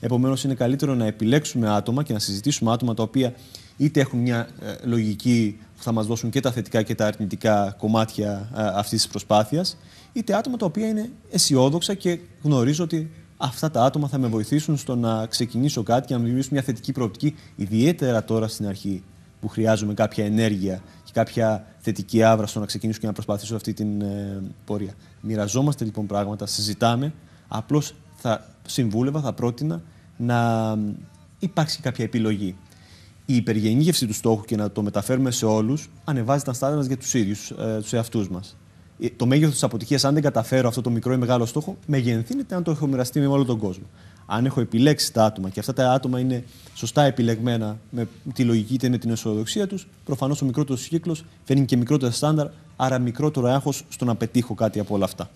Επομένως, 0.00 0.44
είναι 0.44 0.54
καλύτερο 0.54 0.94
να 0.94 1.06
επιλέξουμε 1.06 1.68
άτομα 1.68 2.02
και 2.02 2.12
να 2.12 2.18
συζητήσουμε 2.18 2.72
άτομα 2.72 2.94
τα 2.94 3.02
οποία 3.02 3.34
είτε 3.76 4.00
έχουν 4.00 4.18
μια 4.18 4.48
ε, 4.60 4.86
λογική 4.86 5.58
που 5.76 5.82
θα 5.82 5.92
μας 5.92 6.06
δώσουν 6.06 6.30
και 6.30 6.40
τα 6.40 6.52
θετικά 6.52 6.82
και 6.82 6.94
τα 6.94 7.06
αρνητικά 7.06 7.74
κομμάτια 7.78 8.50
ε, 8.56 8.62
αυτής 8.62 9.02
της 9.02 9.10
προσπάθειας, 9.10 9.76
είτε 10.12 10.34
άτομα 10.34 10.56
τα 10.56 10.66
οποία 10.66 10.88
είναι 10.88 11.10
αισιόδοξα 11.30 11.94
και 11.94 12.18
γνωρίζω 12.42 12.84
ότι 12.84 13.10
αυτά 13.36 13.70
τα 13.70 13.84
άτομα 13.84 14.08
θα 14.08 14.18
με 14.18 14.26
βοηθήσουν 14.26 14.76
στο 14.76 14.96
να 14.96 15.26
ξεκινήσω 15.26 15.82
κάτι 15.82 16.06
και 16.06 16.12
να 16.12 16.18
δημιουργήσω 16.20 16.48
μια 16.52 16.62
θετική 16.62 16.92
προοπτική, 16.92 17.34
ιδιαίτερα 17.56 18.24
τώρα 18.24 18.48
στην 18.48 18.66
αρχή 18.66 19.02
που 19.42 19.48
χρειάζομαι 19.48 19.94
κάποια 19.94 20.24
ενέργεια 20.24 20.82
και 21.04 21.10
κάποια 21.12 21.66
θετική 21.78 22.22
άβρα 22.22 22.46
στο 22.46 22.60
να 22.60 22.66
ξεκινήσω 22.66 23.00
και 23.00 23.06
να 23.06 23.12
προσπαθήσω 23.12 23.56
αυτή 23.56 23.72
την 23.72 24.00
ε, 24.00 24.42
πορεία. 24.64 24.92
Μοιραζόμαστε 25.20 25.84
λοιπόν 25.84 26.06
πράγματα, 26.06 26.46
συζητάμε. 26.46 27.12
Απλώς 27.48 27.94
θα 28.16 28.46
συμβούλευα, 28.66 29.20
θα 29.20 29.32
πρότεινα 29.32 29.82
να 30.16 30.78
υπάρξει 31.38 31.80
κάποια 31.80 32.04
επιλογή. 32.04 32.56
Η 33.26 33.36
υπεργενήγευση 33.36 34.06
του 34.06 34.14
στόχου 34.14 34.44
και 34.44 34.56
να 34.56 34.70
το 34.70 34.82
μεταφέρουμε 34.82 35.30
σε 35.30 35.46
όλους 35.46 35.90
ανεβάζει 36.04 36.44
τα 36.44 36.52
στάνταρ 36.52 36.84
για 36.84 36.96
τους 36.96 37.14
ίδιους, 37.14 37.50
ε, 37.50 37.78
τους 37.80 37.92
εαυτούς 37.92 38.28
μας. 38.28 38.56
Το 39.16 39.26
μέγεθος 39.26 39.52
της 39.52 39.62
αποτυχίας, 39.62 40.04
αν 40.04 40.14
δεν 40.14 40.22
καταφέρω 40.22 40.68
αυτό 40.68 40.80
το 40.80 40.90
μικρό 40.90 41.12
ή 41.12 41.16
μεγάλο 41.16 41.46
στόχο, 41.46 41.76
μεγενθύνεται 41.86 42.54
αν 42.54 42.62
το 42.62 42.70
έχω 42.70 42.86
μοιραστεί 42.86 43.20
με 43.20 43.26
όλο 43.26 43.44
τον 43.44 43.58
κόσμο. 43.58 43.84
Αν 44.26 44.44
έχω 44.44 44.60
επιλέξει 44.60 45.12
τα 45.12 45.24
άτομα 45.24 45.48
και 45.48 45.60
αυτά 45.60 45.72
τα 45.72 45.92
άτομα 45.92 46.20
είναι 46.20 46.44
σωστά 46.74 47.02
επιλεγμένα 47.02 47.78
με 47.90 48.08
τη 48.34 48.44
λογική 48.44 48.74
είτε 48.74 48.88
με 48.88 48.98
την 48.98 49.10
αισιοδοξία 49.10 49.66
τους, 49.66 49.86
προφανώς 50.04 50.42
ο 50.42 50.44
μικρότερος 50.44 50.88
κύκλος 50.88 51.24
φέρνει 51.44 51.64
και 51.64 51.76
μικρότερα 51.76 52.12
στάνταρ, 52.12 52.46
άρα 52.76 52.98
μικρότερο 52.98 53.48
άγχος 53.48 53.84
στο 53.88 54.04
να 54.04 54.14
πετύχω 54.14 54.54
κάτι 54.54 54.80
από 54.80 54.94
όλα 54.94 55.04
αυτά. 55.04 55.30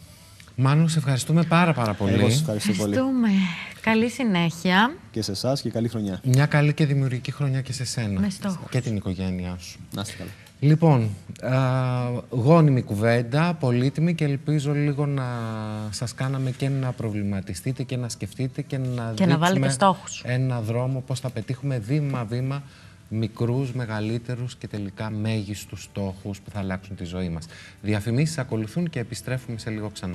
Μάνου, 0.56 0.88
σε 0.88 0.98
ευχαριστούμε 0.98 1.42
πάρα 1.44 1.72
πάρα 1.72 1.94
πολύ. 1.94 2.12
Εγώ 2.12 2.30
σας 2.30 2.40
ευχαριστώ 2.40 2.72
πολύ. 2.72 2.92
Ευχαριστούμε. 2.92 3.28
Καλή 3.80 4.08
συνέχεια. 4.08 4.96
Και 5.10 5.22
σε 5.22 5.30
εσάς 5.30 5.60
και 5.60 5.70
καλή 5.70 5.88
χρονιά. 5.88 6.20
Μια 6.24 6.46
καλή 6.46 6.74
και 6.74 6.86
δημιουργική 6.86 7.30
χρονιά 7.30 7.60
και 7.60 7.72
σε 7.72 7.84
σένα. 7.84 8.20
Με 8.20 8.30
στόχους. 8.30 8.70
Και 8.70 8.80
την 8.80 8.96
οικογένειά 8.96 9.56
σου. 9.60 9.78
Να 9.94 10.00
είστε 10.00 10.14
καλά. 10.18 10.30
Λοιπόν, 10.60 11.08
α, 11.42 11.56
γόνιμη 12.30 12.82
κουβέντα, 12.82 13.54
πολύτιμη 13.60 14.14
και 14.14 14.24
ελπίζω 14.24 14.72
λίγο 14.72 15.06
να 15.06 15.24
σας 15.90 16.14
κάναμε 16.14 16.50
και 16.50 16.68
να 16.68 16.92
προβληματιστείτε 16.92 17.82
και 17.82 17.96
να 17.96 18.08
σκεφτείτε 18.08 18.62
και 18.62 18.78
να 18.78 19.12
Και 19.14 19.26
να 19.26 19.38
βάλετε 19.38 19.60
δείξουμε 19.60 19.68
στόχους. 19.68 20.22
ένα 20.26 20.60
δρόμο 20.60 21.00
πώς 21.06 21.20
θα 21.20 21.30
πετύχουμε 21.30 21.78
βήμα-βήμα 21.78 22.62
μικρούς, 23.08 23.72
μεγαλύτερους 23.72 24.56
και 24.56 24.68
τελικά 24.68 25.10
μέγιστους 25.10 25.82
στόχους 25.82 26.40
που 26.40 26.50
θα 26.50 26.58
αλλάξουν 26.58 26.96
τη 26.96 27.04
ζωή 27.04 27.28
μας. 27.28 27.46
Διαφημίσεις 27.82 28.38
ακολουθούν 28.38 28.90
και 28.90 28.98
επιστρέφουμε 28.98 29.58
σε 29.58 29.70
λίγο 29.70 29.90
ξανά. 29.90 30.14